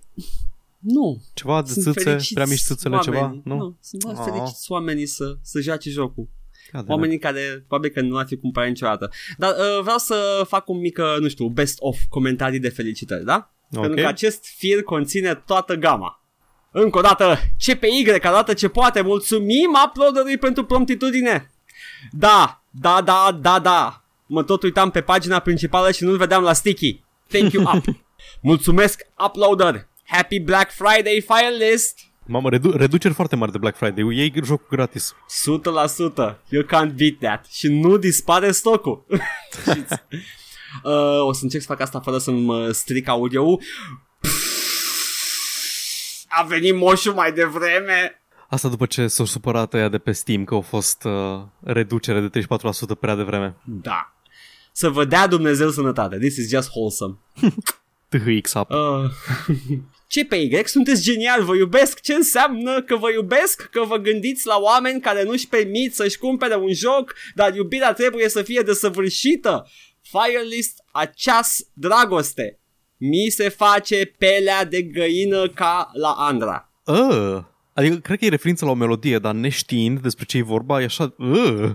[0.79, 1.21] nu.
[1.33, 3.19] Ceva de Sunt țâțe, fericiți prea mici țâțele, oamenii.
[3.19, 3.41] ceva?
[3.43, 3.55] Nu?
[3.55, 4.23] nu sunt doar Oh.
[4.31, 6.27] fericiți oamenii să, să joace jocul.
[6.73, 9.09] Ia de Oamenii care probabil că nu ar fi cumpărat niciodată.
[9.37, 13.25] Dar uh, vreau să fac un mic, uh, nu știu, best of comentarii de felicitări,
[13.25, 13.51] da?
[13.75, 13.81] Ok.
[13.81, 16.21] Pentru că acest fir conține toată gama.
[16.71, 19.01] Încă o dată, CPY arată ce poate.
[19.01, 21.51] Mulțumim uploaderului pentru promptitudine.
[22.11, 24.03] Da, da, da, da, da.
[24.25, 27.03] Mă tot uitam pe pagina principală și nu-l vedeam la sticky.
[27.27, 27.85] Thank you, up.
[28.41, 29.87] Mulțumesc, uploader.
[30.05, 31.99] Happy Black Friday file list.
[32.27, 34.15] Mamă, redu- reduceri foarte mari de Black Friday.
[34.15, 35.15] Iei jocul gratis.
[35.15, 35.15] 100%.
[36.49, 37.45] You can't beat that.
[37.45, 39.05] Și nu dispare stocul.
[39.67, 39.93] Știți?
[40.83, 43.59] uh, o să încerc să fac asta fără să-mi uh, stric audio
[46.27, 48.21] A venit moșul mai devreme.
[48.49, 52.39] Asta după ce s-au supărat ăia de pe Steam că au fost uh, reducere de
[52.39, 53.55] 34% prea devreme.
[53.63, 54.13] Da.
[54.71, 56.17] Să vă dea Dumnezeu sănătate.
[56.17, 57.17] This is just wholesome.
[58.09, 58.69] THX up.
[58.69, 58.77] Uh,
[60.07, 62.01] CPY, sunteți genial, vă iubesc.
[62.01, 63.69] Ce înseamnă că vă iubesc?
[63.71, 68.29] Că vă gândiți la oameni care nu-și permit să-și cumpere un joc, dar iubirea trebuie
[68.29, 69.67] să fie desăvârșită.
[70.01, 72.59] Firelist, aceas dragoste.
[72.97, 76.71] Mi se face pelea de găină ca la Andra.
[76.85, 77.43] Uh,
[77.73, 80.83] adică cred că e referință la o melodie, dar neștiind despre ce e vorba, e
[80.83, 81.15] așa...
[81.17, 81.69] Uh.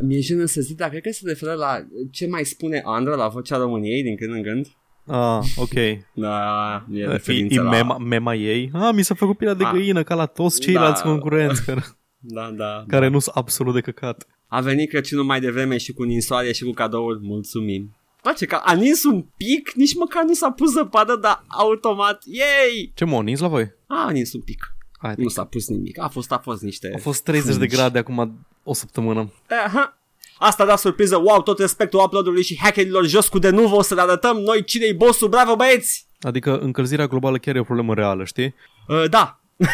[0.00, 3.28] Mi-e jenă să zic, dar cred că se referă la ce mai spune Andra la
[3.28, 4.66] vocea României din când în când.
[5.08, 5.72] Ah, ok.
[6.14, 7.70] Da, e E, referință e la...
[7.70, 8.70] mema, mema ei.
[8.72, 9.70] Ah, mi s-a făcut pielea de Ah.
[9.72, 11.08] găină ca la toți ceilalți Da.
[11.08, 11.84] concurenți care,
[12.18, 12.84] Da, da.
[12.88, 14.26] care nu sunt absolut de căcat.
[14.46, 17.18] A venit Crăciunul mai devreme și cu ninsoare și cu cadouri.
[17.22, 17.96] Mulțumim.
[18.22, 22.92] Place că a nins un pic, nici măcar nu s-a pus zăpadă, dar automat, yay!
[22.94, 23.70] Ce mă, nins la voi?
[23.86, 24.72] A nins un pic.
[24.98, 26.00] Hai, Nu s-a pus nimic.
[26.00, 26.90] A fost, a fost niște...
[26.92, 27.70] au fost 30 de Frunci.
[27.72, 29.32] grade acum o săptămână.
[29.66, 29.97] Aha.
[30.38, 33.94] Asta da surpriză, wow, tot respectul uploadului și hackerilor jos cu de nu o să
[33.94, 36.06] le arătăm noi cine-i bossul, bravo băieți!
[36.20, 38.54] Adică încălzirea globală chiar e o problemă reală, știi?
[38.88, 39.40] Uh, da.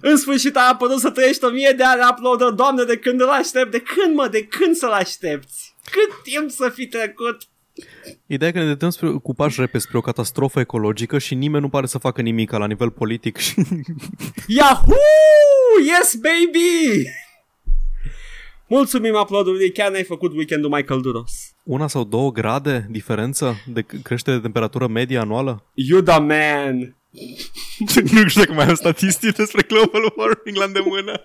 [0.00, 3.28] În sfârșit a apărut să trăiești o mie de ani uploader, doamne, de când îl
[3.28, 5.74] aștept, de când mă, de când să-l aștepți?
[5.90, 7.42] Cât timp să fi trecut?
[8.26, 11.62] Ideea e că ne dăm spre, cu pași repede spre o catastrofă ecologică și nimeni
[11.62, 13.54] nu pare să facă nimic la nivel politic și
[14.58, 14.94] Yahoo!
[15.86, 17.08] Yes, baby!
[18.68, 21.32] Mulțumim uploadului, chiar ne-ai făcut weekendul mai călduros.
[21.64, 25.70] una sau două grade diferență de c- creștere de temperatură medie anuală?
[25.74, 26.78] You the man!
[28.12, 31.20] nu știu dacă mai am statistici despre global warming la îndemână.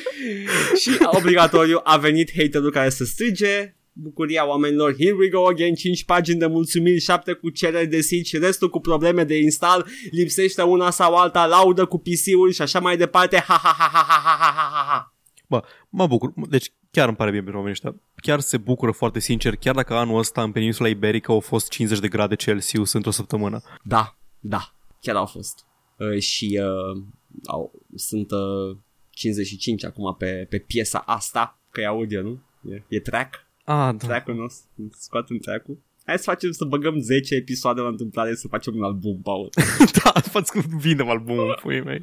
[0.80, 4.94] Și obligatoriu a venit haterul care să strige bucuria oamenilor.
[4.98, 8.70] Here we go again, 5 pagini de mulțumiri, 7 cu cereri de seed și restul
[8.70, 13.36] cu probleme de instal, lipsește una sau alta, laudă cu PC-ul și așa mai departe.
[13.36, 15.14] Ha, ha, ha, ha, ha, ha, ha, ha.
[15.48, 16.32] Bă, mă bucur.
[16.48, 18.02] Deci chiar îmi pare bine pentru oamenii ăștia.
[18.16, 21.98] Chiar se bucură foarte sincer, chiar dacă anul ăsta în peninsula iberică au fost 50
[21.98, 23.62] de grade Celsius într-o săptămână.
[23.82, 25.64] Da, da, chiar au fost.
[25.96, 27.02] Uh, și uh,
[27.46, 28.76] au, sunt ă, uh,
[29.10, 32.42] 55 acum pe, pe piesa asta, că e audio, nu?
[32.70, 34.06] E, e track Ah, da.
[34.06, 35.78] track-ul nostru, scoatem track-ul.
[36.04, 39.50] Hai să facem, să băgăm 10 episoade la întâmplare să facem un album, Paul.
[40.02, 42.00] da, faci cum vindem albumul, pui mei.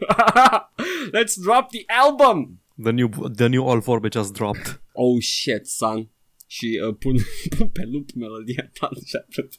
[1.17, 2.61] Let's drop the album!
[2.83, 4.81] The new, the new All Vorbe just dropped.
[4.91, 6.09] Oh shit, son.
[6.47, 7.15] Și uh, pun,
[7.57, 9.53] pun pe loop melodia ta și atât.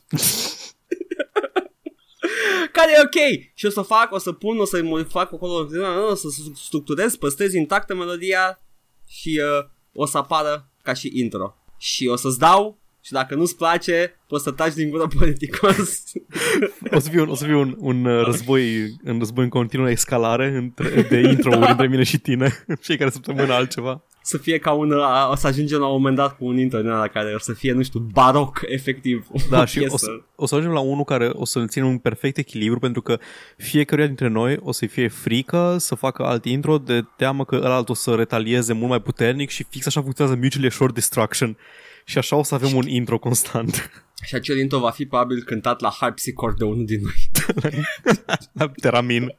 [2.73, 5.69] Care e ok Și o să fac, o să pun, o să mă fac acolo
[6.11, 8.61] O să structurez, păstrez intactă melodia
[9.07, 13.57] Și uh, o să apară ca și intro Și o să-ți dau și dacă nu-ți
[13.57, 16.03] place, poți să taci din gură politicos.
[16.97, 19.91] O să fie un, o să fie un, un uh, război, un război în continuă
[19.91, 22.65] escalare între, de intro-uri între mine și tine.
[22.81, 24.03] Fiecare săptămână altceva.
[24.29, 26.81] Să fie ca un, a- o să ajungem la un moment dat cu un intro
[26.81, 29.27] din ăla care o să fie, nu știu, baroc, efectiv.
[29.51, 29.95] Da, o și piesă.
[29.95, 33.03] o să, o să ajungem la unul care o să-l țină un perfect echilibru pentru
[33.03, 33.19] că
[33.57, 37.89] fiecare dintre noi o să-i fie frică să facă alt intro de teamă că ălalt
[37.89, 41.57] o să retalieze mult mai puternic și fix așa funcționează mutually assured destruction.
[42.05, 43.91] Și așa o să avem un intro constant.
[44.25, 47.31] Și acel intro va fi probabil cântat la harpsichord de unul din noi.
[48.53, 49.35] La Teramin.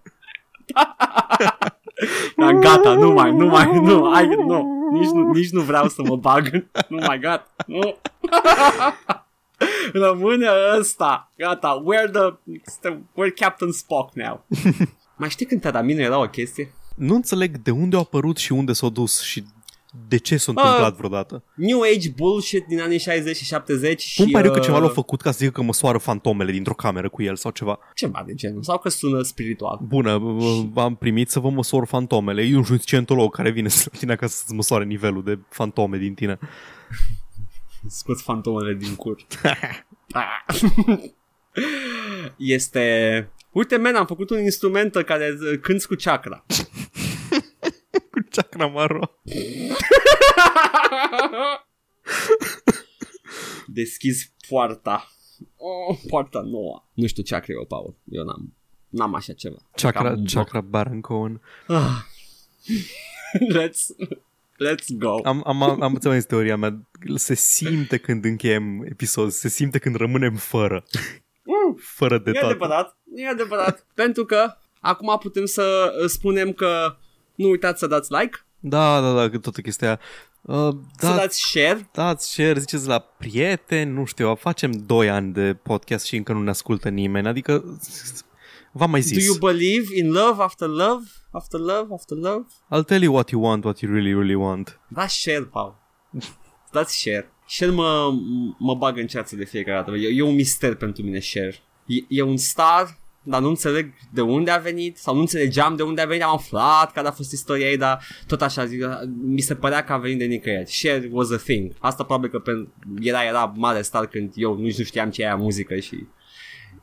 [2.36, 6.02] Da, gata, nu mai, nu mai, nu, hai, nu, nici nu, nici nu vreau să
[6.02, 6.68] mă bag.
[6.88, 7.96] Nu mai, gata, nu.
[10.04, 10.48] Rămâne
[10.78, 12.38] ăsta, gata, we're the,
[12.92, 14.46] we're Captain Spock now.
[15.18, 16.74] mai știi când Tadamino era o chestie?
[16.96, 19.44] Nu înțeleg de unde au apărut și unde s-au dus și
[20.08, 21.44] De ce s-a Bă, întâmplat vreodată?
[21.54, 24.22] New Age bullshit din anii 60 și 70 și...
[24.22, 27.10] Cum pare că uh, ceva l-a făcut ca să zică că măsoară fantomele dintr-o cameră
[27.10, 27.80] cu el sau ceva?
[27.94, 28.64] Ceva de genul.
[28.64, 29.80] Sau că sună spiritual.
[29.82, 32.42] Bună, v- v-am primit să vă măsor fantomele.
[32.42, 36.14] E un scientolog care vine să la tine ca să-ți măsoare nivelul de fantome din
[36.14, 36.40] tine.
[37.88, 39.26] Scoți fantomele din cur.
[42.38, 43.30] este...
[43.52, 46.46] Uite, man, am făcut un instrument care uh, cânti cu chakra.
[48.60, 49.20] Cu chakra maro.
[53.68, 55.08] Deschizi poarta.
[55.58, 56.84] Oh, poarta nouă.
[56.94, 57.96] Nu știu ce a creat Paul.
[58.12, 58.54] Eu n-am,
[58.90, 59.56] n-am așa ceva.
[59.76, 60.30] Chakra, Cam un boc.
[60.34, 61.42] chakra Baron Cohen.
[61.68, 62.04] Ah.
[63.58, 63.80] let's,
[64.68, 65.20] let's go.
[65.24, 66.82] Am, am, am, am înțeles teoria mea.
[67.16, 70.84] Se simte când încheiem episod, se simte când rămânem fără.
[71.44, 71.76] Mm.
[71.82, 72.44] Fără de E tot.
[72.50, 73.86] adevărat, e adevărat.
[73.94, 76.98] Pentru că acum putem să uh, spunem că
[77.36, 80.00] nu uitați să dați like, Da, da, da, toată chestia aia.
[80.42, 81.90] Uh, să da, dați share.
[81.94, 86.42] dați share, ziceți la prieteni, nu știu, facem 2 ani de podcast și încă nu
[86.42, 87.80] ne ascultă nimeni, adică
[88.72, 89.26] v-am mai Do zis.
[89.26, 91.06] you believe in love after love?
[91.32, 92.48] After love, after love?
[92.76, 94.80] I'll tell you what you want, what you really, really want.
[94.88, 95.76] Dați share, Paul.
[96.72, 97.32] Dați share.
[97.48, 98.12] Share mă,
[98.58, 99.98] mă bagă în ceață de fiecare dată.
[99.98, 101.56] E, e un mister pentru mine share.
[101.86, 105.84] E, e un star, dar nu înțeleg de unde a venit sau nu înțelegeam de
[105.84, 106.24] unde a venit.
[106.24, 108.86] Am aflat care a fost istoria ei, dar tot așa zic,
[109.22, 110.72] mi se părea că a venit de nicăieri.
[110.72, 111.72] Share was a thing.
[111.80, 112.68] Asta probabil că pe,
[113.02, 116.08] era, era mare star când eu nici nu știam ce e aia muzică și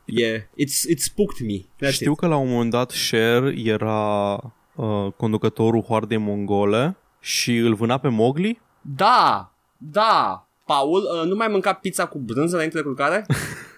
[0.09, 1.87] Yeah, it's, it spooked me.
[1.87, 2.19] That's Știu it.
[2.19, 4.33] că la un moment dat Cher era
[4.75, 8.61] uh, conducătorul hoardei mongole și îl vâna pe Mowgli.
[8.81, 10.47] Da, da.
[10.67, 13.27] Paul, uh, nu mai mânca pizza cu brânză înainte de culcare?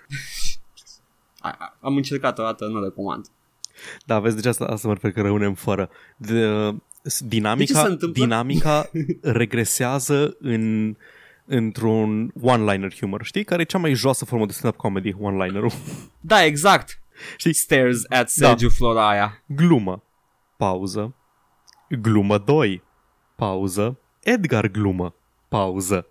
[1.39, 3.27] A- a- Am încercat o dată, nu recomand.
[4.07, 5.91] Da, vezi, de asta, asta mă refer că rămânem fără.
[6.17, 8.23] De, uh, De ce dinamica, se întâmplă?
[8.23, 8.91] dinamica
[9.23, 10.97] regresează în
[11.51, 13.45] într-un one-liner humor, știi?
[13.45, 15.71] Care e cea mai joasă formă de stand-up comedy, one-linerul.
[16.21, 17.01] Da, exact.
[17.37, 17.53] Știi?
[17.55, 18.73] Stares at Sergiu da.
[18.75, 19.43] Floraia.
[19.47, 20.03] Glumă.
[20.57, 21.15] Pauză.
[22.01, 22.83] Glumă 2.
[23.37, 23.99] Pauză.
[24.23, 25.15] Edgar glumă.
[25.49, 26.07] Pauză.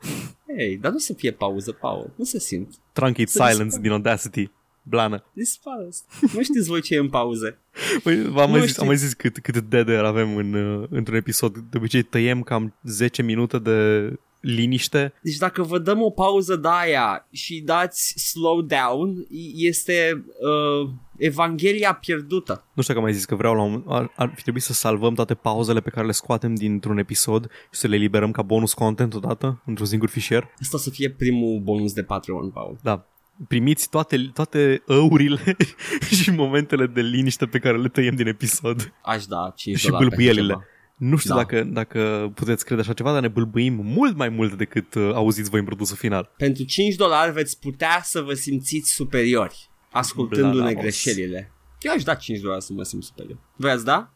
[0.57, 2.13] Hei, dar nu să fie pauză, Paul.
[2.15, 2.73] Nu se simt.
[2.91, 4.51] Truncate Să silence din Audacity.
[4.89, 5.23] Blană.
[5.33, 6.05] Dispare asta.
[6.33, 7.57] Nu știți voi ce e în pauze.
[8.03, 8.81] Păi, v-am Nu mai zis, știu.
[8.81, 11.57] am mai zis cât, cât dead air avem în, uh, într-un episod.
[11.57, 14.09] De obicei tăiem cam 10 minute de
[14.39, 15.13] liniște.
[15.21, 19.25] Deci dacă vă dăm o pauză de aia și dați slow down,
[19.55, 22.63] este uh, Evanghelia pierdută.
[22.73, 24.73] Nu știu dacă am mai zis că vreau la un, ar, ar fi trebuit să
[24.73, 28.73] salvăm toate pauzele pe care le scoatem dintr-un episod și să le liberăm ca bonus
[28.73, 30.49] content odată într-un singur fișier.
[30.61, 32.77] Asta o să fie primul bonus de Patreon, Paul.
[32.83, 33.05] Da.
[33.47, 35.55] Primiți toate, toate ăurile
[36.21, 38.93] și momentele de liniște pe care le tăiem din episod.
[39.03, 40.53] Aș da 5 Și dolari pentru bâlbâielile.
[40.53, 40.65] ceva.
[40.97, 41.35] Nu știu Da.
[41.39, 45.49] dacă, dacă puteți crede așa ceva, dar ne bâlbâim mult mai mult decât uh, auziți
[45.49, 46.31] voi în produsul final.
[46.37, 50.81] Pentru 5 dolari veți putea să vă simțiți superiori, ascultându-ne Bladaos.
[50.81, 51.51] greșelile.
[51.79, 53.37] Eu aș da 5 dolari să mă simt superior.
[53.55, 54.13] Vreți da?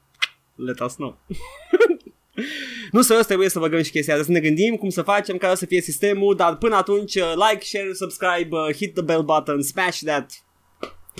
[0.55, 1.17] Let us know.
[2.91, 5.51] nu serios, trebuie să băgăm și chestia asta, să ne gândim cum să facem, care
[5.51, 9.23] o să fie sistemul, dar până atunci, uh, like, share, subscribe, uh, hit the bell
[9.23, 10.43] button, smash that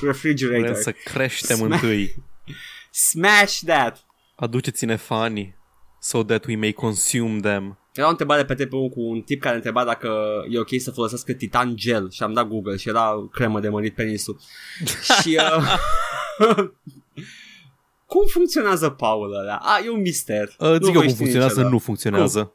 [0.02, 0.70] refrigerator.
[0.70, 2.16] Vrem să creștem Sma- întâi.
[3.10, 4.06] Smash that!
[4.36, 5.60] Aduceți-ne fanii
[6.00, 7.78] so that we may consume them.
[7.94, 10.10] Era o întrebare pe TPU cu un tip care întreba dacă
[10.50, 13.96] e ok să folosească titan gel și am dat Google și era cremă de mărit
[13.96, 14.40] penisul.
[15.22, 15.78] și uh,
[18.14, 19.56] cum funcționează Paul ăla?
[19.56, 20.56] A, e un mister.
[20.60, 21.70] Uh, zic eu voi cum ști funcționează, niciodată.
[21.74, 22.54] nu funcționează.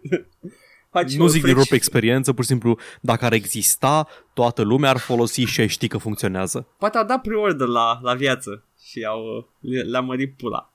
[0.90, 4.62] Faci Nu o zic din frici- pe experiență, pur și simplu, dacă ar exista, toată
[4.62, 6.66] lumea ar folosi și ai ști că funcționează.
[6.78, 10.72] Poate a dat pre-order la, la viață și au, uh, le- le-a mărit pula.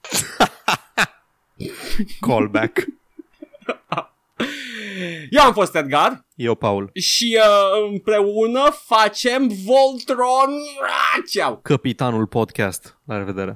[2.20, 2.80] Callback.
[5.30, 6.90] Eu am fost Edgar Eu, Paul.
[6.94, 10.52] și uh, împreună facem Voltron.
[10.82, 11.60] Ah, Ceau!
[11.64, 12.98] Capitanul podcast.
[13.06, 13.56] La revedere.